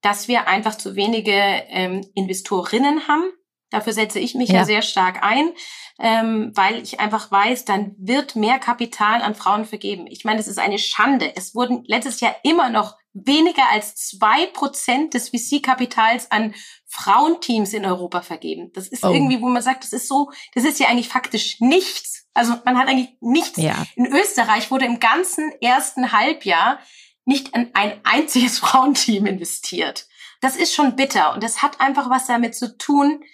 [0.00, 3.24] dass wir einfach zu wenige ähm, Investorinnen haben.
[3.70, 5.50] Dafür setze ich mich ja, ja sehr stark ein,
[5.98, 10.06] ähm, weil ich einfach weiß, dann wird mehr Kapital an Frauen vergeben.
[10.06, 11.34] Ich meine, es ist eine Schande.
[11.34, 12.94] Es wurden letztes Jahr immer noch
[13.24, 16.54] weniger als zwei Prozent des VC-Kapitals an
[16.86, 18.70] Frauenteams in Europa vergeben.
[18.74, 19.12] Das ist oh.
[19.12, 22.26] irgendwie, wo man sagt, das ist so, das ist ja eigentlich faktisch nichts.
[22.34, 23.56] Also man hat eigentlich nichts.
[23.56, 23.84] Ja.
[23.94, 26.78] In Österreich wurde im ganzen ersten Halbjahr
[27.24, 30.06] nicht in ein einziges Frauenteam investiert.
[30.42, 33.24] Das ist schon bitter und das hat einfach was damit zu tun,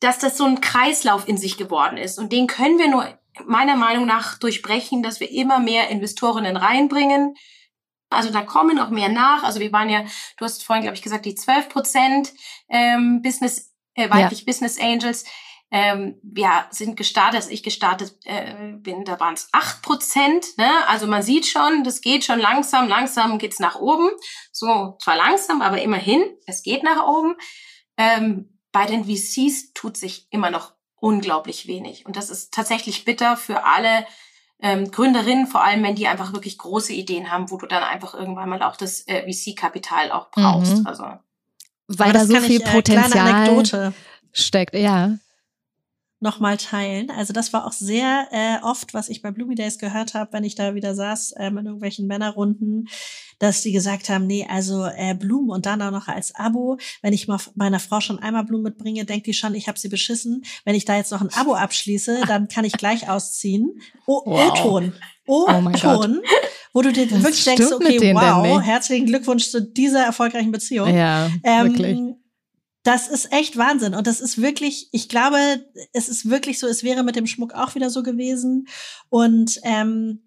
[0.00, 2.18] dass das so ein Kreislauf in sich geworden ist.
[2.18, 7.34] Und den können wir nur meiner Meinung nach durchbrechen, dass wir immer mehr Investorinnen reinbringen.
[8.10, 9.42] Also da kommen noch mehr nach.
[9.42, 10.04] Also wir waren ja,
[10.36, 12.32] du hast vorhin, glaube ich, gesagt, die 12 Prozent
[12.68, 14.44] ähm, Business, äh, weiblich ja.
[14.46, 15.24] Business Angels.
[15.70, 20.56] Ähm, wir sind gestartet, als ich gestartet äh, bin, da waren es acht Prozent.
[20.56, 20.70] Ne?
[20.86, 24.08] Also man sieht schon, das geht schon langsam, langsam geht's nach oben.
[24.50, 27.36] So zwar langsam, aber immerhin, es geht nach oben.
[27.98, 32.06] Ähm, bei den VCs tut sich immer noch unglaublich wenig.
[32.06, 34.06] Und das ist tatsächlich bitter für alle
[34.60, 38.14] ähm, Gründerinnen, vor allem wenn die einfach wirklich große Ideen haben, wo du dann einfach
[38.14, 40.78] irgendwann mal auch das äh, VC-Kapital auch brauchst.
[40.78, 40.86] Mhm.
[40.86, 41.04] Also
[41.86, 43.64] weil da so viel ich, äh, Potenzial
[44.32, 45.18] steckt, ja
[46.20, 47.10] nochmal teilen.
[47.10, 50.44] Also das war auch sehr äh, oft, was ich bei Bloomy Days gehört habe, wenn
[50.44, 52.88] ich da wieder saß ähm, in irgendwelchen Männerrunden,
[53.38, 56.78] dass die gesagt haben, nee, also äh, Blumen und dann auch noch als Abo.
[57.02, 59.88] Wenn ich mal meiner Frau schon einmal Blumen mitbringe, denkt die schon, ich habe sie
[59.88, 60.44] beschissen.
[60.64, 63.80] Wenn ich da jetzt noch ein Abo abschließe, dann kann ich gleich ausziehen.
[64.06, 64.52] O wow.
[64.52, 64.92] O-Ton.
[65.26, 66.20] O-Ton.
[66.24, 66.36] Oh
[66.72, 70.94] wo du dir das wirklich denkst, okay, wow, herzlichen Glückwunsch zu dieser erfolgreichen Beziehung.
[70.94, 71.98] Ja, ähm, wirklich
[72.88, 73.94] das ist echt Wahnsinn.
[73.94, 75.36] Und das ist wirklich, ich glaube,
[75.92, 78.66] es ist wirklich so, es wäre mit dem Schmuck auch wieder so gewesen.
[79.10, 80.22] Und ähm,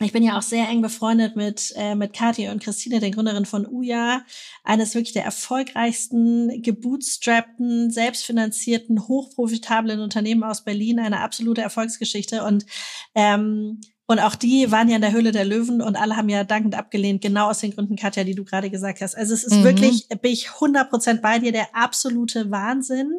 [0.00, 3.44] ich bin ja auch sehr eng befreundet mit, äh, mit Kathi und Christine, der Gründerin
[3.46, 4.24] von Uja,
[4.64, 12.42] eines wirklich der erfolgreichsten, gebootstrappten, selbstfinanzierten, hochprofitablen Unternehmen aus Berlin, eine absolute Erfolgsgeschichte.
[12.42, 12.66] Und
[13.14, 16.42] ähm, und auch die waren ja in der Höhle der Löwen und alle haben ja
[16.42, 19.16] dankend abgelehnt, genau aus den Gründen, Katja, die du gerade gesagt hast.
[19.16, 19.62] Also es ist mhm.
[19.62, 23.12] wirklich, bin ich 100 Prozent bei dir, der absolute Wahnsinn,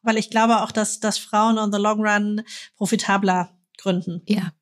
[0.00, 2.44] weil ich glaube auch, dass, dass Frauen on the long run
[2.78, 4.22] profitabler gründen.
[4.24, 4.54] Ja,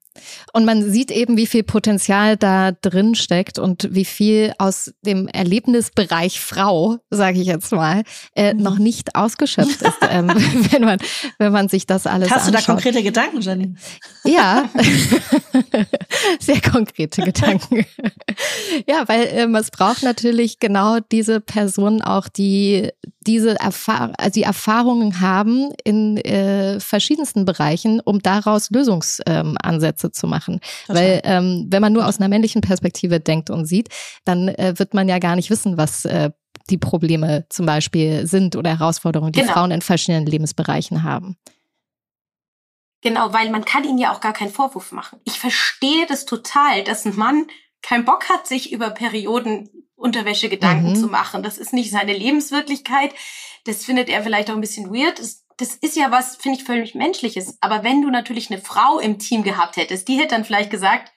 [0.52, 5.28] und man sieht eben, wie viel Potenzial da drin steckt und wie viel aus dem
[5.28, 8.02] Erlebnisbereich Frau, sage ich jetzt mal,
[8.34, 8.62] äh, mhm.
[8.62, 10.28] noch nicht ausgeschöpft ist, ähm,
[10.70, 10.98] wenn man
[11.38, 12.62] wenn man sich das alles Hast anschaut.
[12.62, 13.74] du da konkrete Gedanken, Janine?
[14.24, 14.68] Ja,
[16.40, 17.86] sehr konkrete Gedanken.
[18.88, 22.90] ja, weil ähm, es braucht natürlich genau diese Personen auch, die
[23.26, 30.26] diese Erfahr also die Erfahrungen haben in äh, verschiedensten Bereichen, um daraus Lösungsansätze ähm, zu
[30.26, 30.60] machen.
[30.86, 31.02] Total.
[31.02, 33.88] Weil ähm, wenn man nur aus einer männlichen Perspektive denkt und sieht,
[34.24, 36.30] dann äh, wird man ja gar nicht wissen, was äh,
[36.70, 39.52] die Probleme zum Beispiel sind oder Herausforderungen, die genau.
[39.52, 41.36] Frauen in verschiedenen Lebensbereichen haben.
[43.02, 45.20] Genau, weil man kann ihnen ja auch gar keinen Vorwurf machen.
[45.24, 47.46] Ich verstehe das total, dass ein Mann
[47.82, 49.68] keinen Bock hat, sich über Perioden
[50.00, 50.96] Unterwäsche Gedanken mhm.
[50.96, 51.42] zu machen.
[51.42, 53.14] Das ist nicht seine Lebenswirklichkeit.
[53.64, 55.18] Das findet er vielleicht auch ein bisschen weird.
[55.18, 57.58] Das, das ist ja was, finde ich, völlig Menschliches.
[57.60, 61.12] Aber wenn du natürlich eine Frau im Team gehabt hättest, die hätte dann vielleicht gesagt,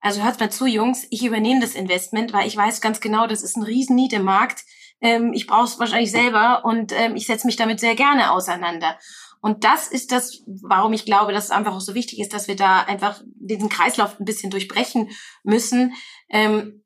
[0.00, 3.42] also hört mal zu, Jungs, ich übernehme das Investment, weil ich weiß ganz genau, das
[3.42, 4.64] ist ein Riesen-Need im Markt.
[5.02, 8.98] Ähm, ich brauche es wahrscheinlich selber und ähm, ich setze mich damit sehr gerne auseinander.
[9.40, 12.48] Und das ist das, warum ich glaube, dass es einfach auch so wichtig ist, dass
[12.48, 15.10] wir da einfach diesen Kreislauf ein bisschen durchbrechen
[15.44, 15.94] müssen.
[16.28, 16.82] Ähm,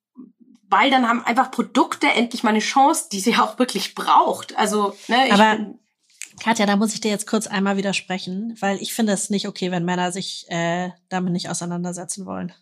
[0.68, 4.57] weil dann haben einfach Produkte endlich mal eine Chance, die sie auch wirklich braucht.
[4.57, 5.74] Also, ne, ich Aber
[6.42, 9.70] Katja, da muss ich dir jetzt kurz einmal widersprechen, weil ich finde es nicht okay,
[9.70, 12.53] wenn Männer sich äh, damit nicht auseinandersetzen wollen.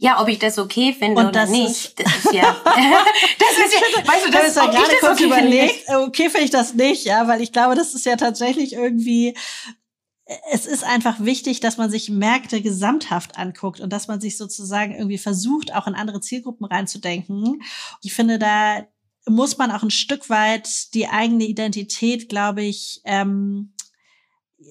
[0.00, 3.66] Ja, ob ich das okay finde Und oder das nicht, ist- das ist ja, das
[3.66, 5.36] ist ja, weißt du, Ich habe das jetzt ja ich gerade das kurz okay finde,
[5.56, 8.74] überlegt, äh, okay finde ich das nicht, ja, weil ich glaube, das ist ja tatsächlich
[8.74, 9.34] irgendwie,
[10.52, 14.94] es ist einfach wichtig, dass man sich Märkte gesamthaft anguckt und dass man sich sozusagen
[14.94, 17.62] irgendwie versucht, auch in andere Zielgruppen reinzudenken.
[18.02, 18.86] Ich finde, da
[19.26, 23.72] muss man auch ein Stück weit die eigene Identität, glaube ich, ähm,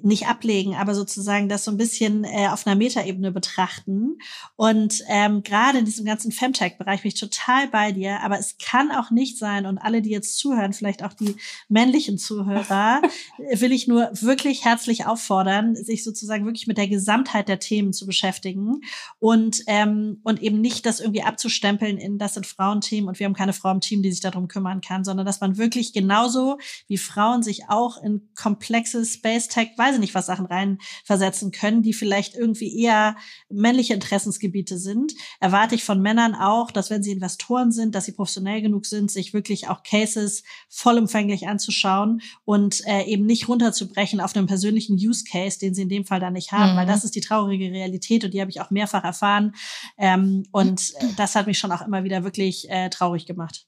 [0.03, 4.17] nicht ablegen, aber sozusagen das so ein bisschen äh, auf einer Metaebene betrachten.
[4.55, 8.91] Und ähm, gerade in diesem ganzen Femtech-Bereich bin ich total bei dir, aber es kann
[8.91, 11.35] auch nicht sein, und alle, die jetzt zuhören, vielleicht auch die
[11.69, 13.01] männlichen Zuhörer,
[13.53, 18.05] will ich nur wirklich herzlich auffordern, sich sozusagen wirklich mit der Gesamtheit der Themen zu
[18.05, 18.81] beschäftigen
[19.19, 23.33] und, ähm, und eben nicht das irgendwie abzustempeln in, das sind Frauenthemen und wir haben
[23.33, 26.97] keine Frau im Team, die sich darum kümmern kann, sondern dass man wirklich genauso wie
[26.97, 32.35] Frauen sich auch in komplexe Space-Tech, weiß ich nicht, was Sachen reinversetzen können, die vielleicht
[32.35, 33.15] irgendwie eher
[33.49, 38.11] männliche Interessensgebiete sind, erwarte ich von Männern auch, dass wenn sie Investoren sind, dass sie
[38.11, 44.35] professionell genug sind, sich wirklich auch Cases vollumfänglich anzuschauen und äh, eben nicht runterzubrechen auf
[44.35, 46.77] einen persönlichen Use Case, den sie in dem Fall dann nicht haben, Mhm.
[46.77, 49.53] weil das ist die traurige Realität und die habe ich auch mehrfach erfahren.
[49.97, 53.65] Ähm, und äh, das hat mich schon auch immer wieder wirklich äh, traurig gemacht.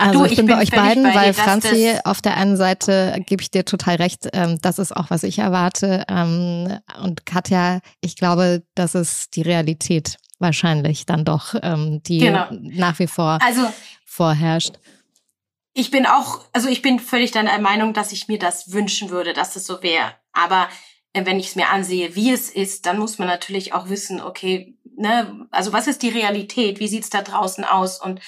[0.00, 3.20] Also Du, ich, ich bin bei euch beiden, bei weil Franzi auf der einen Seite
[3.26, 6.04] gebe ich dir total recht, ähm, das ist auch, was ich erwarte.
[6.08, 12.46] Ähm, und Katja, ich glaube, das ist die Realität wahrscheinlich dann doch, ähm, die Genau.
[12.50, 13.70] nach wie vor Also
[14.06, 14.78] vorherrscht.
[15.74, 19.32] ich bin auch, also ich bin völlig deiner Meinung, dass ich mir das wünschen würde,
[19.34, 20.12] dass das so wäre.
[20.32, 20.68] Aber
[21.12, 24.20] äh, wenn ich es mir ansehe, wie es ist, dann muss man natürlich auch wissen,
[24.20, 26.80] okay, ne, also was ist die Realität?
[26.80, 28.00] Wie sieht's da draußen aus?
[28.00, 28.20] Und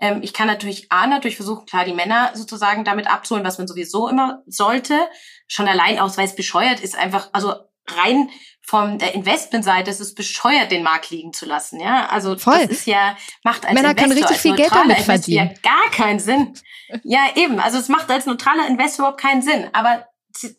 [0.00, 3.68] ähm, ich kann natürlich A, natürlich versuchen, klar, die Männer sozusagen damit abzuholen, was man
[3.68, 4.98] sowieso immer sollte.
[5.46, 7.54] Schon allein aus, weil es bescheuert ist, einfach, also
[7.86, 8.30] rein
[8.66, 11.80] von der Investmentseite ist es bescheuert, den Markt liegen zu lassen.
[11.80, 12.60] Ja, also Voll.
[12.60, 15.14] das ist ja, macht als Männer können Investor, richtig als viel Geld neutraler damit Investor
[15.14, 15.60] verdienen.
[15.62, 16.54] Ja, gar keinen Sinn.
[17.02, 17.60] Ja, eben.
[17.60, 19.68] Also es macht als neutraler Investor überhaupt keinen Sinn.
[19.74, 20.06] Aber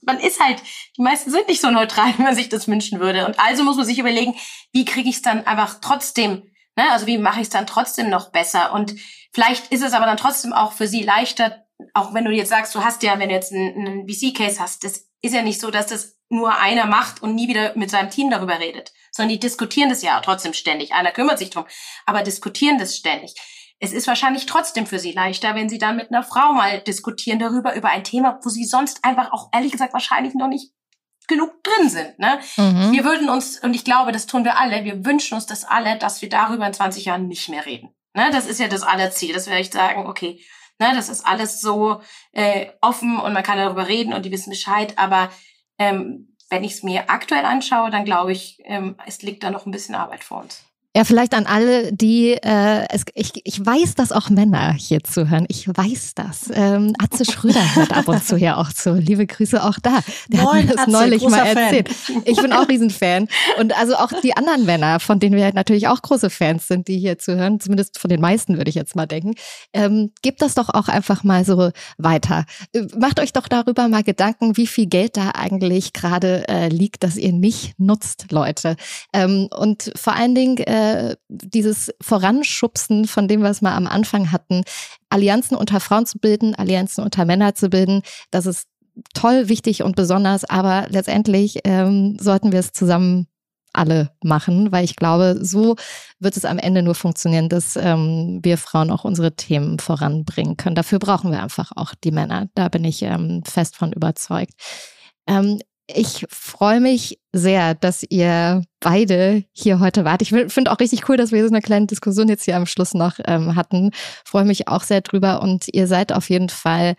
[0.06, 0.62] man ist halt,
[0.98, 3.26] die meisten sind nicht so neutral, wie man sich das wünschen würde.
[3.26, 4.36] Und also muss man sich überlegen,
[4.72, 6.44] wie kriege ich es dann einfach trotzdem,
[6.76, 6.92] ne?
[6.92, 8.74] also wie mache ich es dann trotzdem noch besser?
[8.74, 8.96] Und
[9.34, 12.74] vielleicht ist es aber dann trotzdem auch für sie leichter, auch wenn du jetzt sagst,
[12.76, 15.72] du hast ja, wenn du jetzt einen, einen VC-Case hast, das ist ja nicht so,
[15.72, 19.40] dass das nur einer macht und nie wieder mit seinem Team darüber redet, sondern die
[19.40, 20.94] diskutieren das ja trotzdem ständig.
[20.94, 21.66] Einer kümmert sich drum,
[22.06, 23.36] aber diskutieren das ständig.
[23.80, 27.40] Es ist wahrscheinlich trotzdem für sie leichter, wenn sie dann mit einer Frau mal diskutieren
[27.40, 30.72] darüber, über ein Thema, wo sie sonst einfach auch ehrlich gesagt wahrscheinlich noch nicht
[31.28, 32.20] genug drin sind.
[32.20, 32.40] Ne?
[32.58, 32.92] Mhm.
[32.92, 35.98] Wir würden uns, und ich glaube, das tun wir alle, wir wünschen uns das alle,
[35.98, 37.90] dass wir darüber in 20 Jahren nicht mehr reden.
[38.14, 38.30] Ne?
[38.32, 40.40] Das ist ja das aller Ziel, dass wir echt sagen, okay,
[40.80, 42.02] ne, das ist alles so
[42.32, 45.32] äh, offen und man kann darüber reden und die wissen Bescheid, aber
[45.78, 49.66] ähm, wenn ich es mir aktuell anschaue, dann glaube ich, ähm, es liegt da noch
[49.66, 50.64] ein bisschen Arbeit vor uns.
[50.96, 55.46] Ja, vielleicht an alle, die, äh, es, ich, ich weiß, dass auch Männer hier zuhören.
[55.50, 56.50] Ich weiß das.
[56.54, 58.94] Ähm, Atze Schröder hört ab und zu hier auch zu.
[58.94, 60.00] Liebe Grüße auch da.
[60.30, 61.58] Der Moin, hat mir das Atze, neulich mal Fan.
[61.58, 61.90] erzählt.
[62.24, 63.28] Ich bin auch Riesenfan.
[63.60, 66.98] Und also auch die anderen Männer, von denen wir natürlich auch große Fans sind, die
[66.98, 69.34] hier zuhören, zumindest von den meisten würde ich jetzt mal denken,
[69.74, 72.46] ähm, gebt das doch auch einfach mal so weiter.
[72.72, 77.04] Äh, Macht euch doch darüber mal Gedanken, wie viel Geld da eigentlich gerade äh, liegt,
[77.04, 78.78] das ihr nicht nutzt, Leute.
[79.12, 80.85] Ähm, und vor allen Dingen äh,
[81.30, 84.64] dieses Voranschubsen, von dem wir es mal am Anfang hatten,
[85.10, 88.68] Allianzen unter Frauen zu bilden, Allianzen unter Männer zu bilden, das ist
[89.14, 93.28] toll, wichtig und besonders, aber letztendlich ähm, sollten wir es zusammen
[93.76, 95.76] alle machen, weil ich glaube, so
[96.20, 100.76] wird es am Ende nur funktionieren, dass ähm, wir Frauen auch unsere Themen voranbringen können.
[100.76, 102.48] Dafür brauchen wir einfach auch die Männer.
[102.56, 104.54] Da bin ich ähm, fest von überzeugt.
[105.28, 110.22] Ähm, ich freue mich sehr, dass ihr beide hier heute wart.
[110.22, 112.94] Ich finde auch richtig cool, dass wir so eine kleine Diskussion jetzt hier am Schluss
[112.94, 113.92] noch ähm, hatten.
[114.24, 116.96] Freue mich auch sehr drüber und ihr seid auf jeden Fall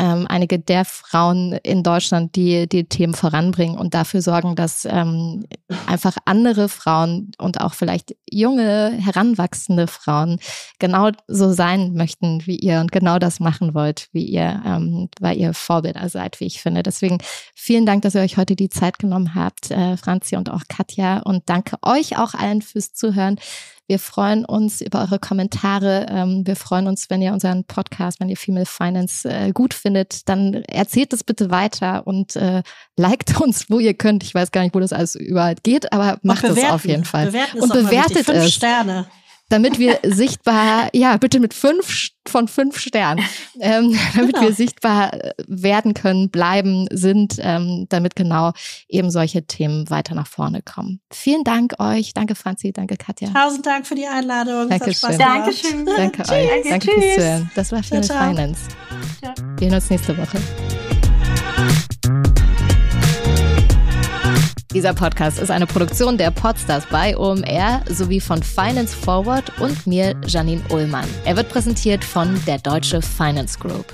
[0.00, 5.44] ähm, einige der Frauen in Deutschland, die die Themen voranbringen und dafür sorgen, dass ähm,
[5.86, 10.38] einfach andere Frauen und auch vielleicht junge, heranwachsende Frauen
[10.78, 15.36] genau so sein möchten wie ihr und genau das machen wollt, wie ihr, ähm, weil
[15.36, 16.82] ihr Vorbilder seid, wie ich finde.
[16.82, 17.18] Deswegen
[17.54, 21.18] vielen Dank, dass ihr euch heute die Zeit genommen habt, äh, Franzi und auch Katja.
[21.18, 23.36] Und danke euch auch allen fürs Zuhören.
[23.90, 26.06] Wir freuen uns über eure Kommentare.
[26.08, 30.28] Ähm, wir freuen uns, wenn ihr unseren Podcast, wenn ihr Female Finance äh, gut findet,
[30.28, 32.62] dann erzählt es bitte weiter und äh,
[32.96, 34.22] liked uns, wo ihr könnt.
[34.22, 37.26] Ich weiß gar nicht, wo das alles überall geht, aber macht es auf jeden Fall.
[37.26, 38.26] Bewerten Und bewertet wichtig.
[38.26, 38.54] Fünf es.
[38.54, 39.06] Sterne.
[39.50, 43.24] Damit wir sichtbar, ja, bitte mit fünf von fünf Sternen,
[43.60, 44.46] ähm, damit genau.
[44.46, 48.52] wir sichtbar äh, werden können, bleiben, sind, ähm, damit genau
[48.88, 51.00] eben solche Themen weiter nach vorne kommen.
[51.12, 52.14] Vielen Dank euch.
[52.14, 52.72] Danke, Franzi.
[52.72, 53.28] Danke, Katja.
[53.30, 54.68] Tausend Dank für die Einladung.
[54.68, 55.18] Dankeschön.
[55.18, 55.86] Dankeschön.
[55.86, 56.68] Danke euch.
[56.68, 57.50] Danke fürs Zuhören.
[57.54, 58.68] Das war Finance.
[59.22, 59.34] Ja.
[59.58, 60.38] Wir sehen uns nächste Woche.
[64.72, 70.14] Dieser Podcast ist eine Produktion der Podstars bei OMR sowie von Finance Forward und mir,
[70.26, 71.08] Janine Ullmann.
[71.24, 73.86] Er wird präsentiert von der Deutsche Finance Group.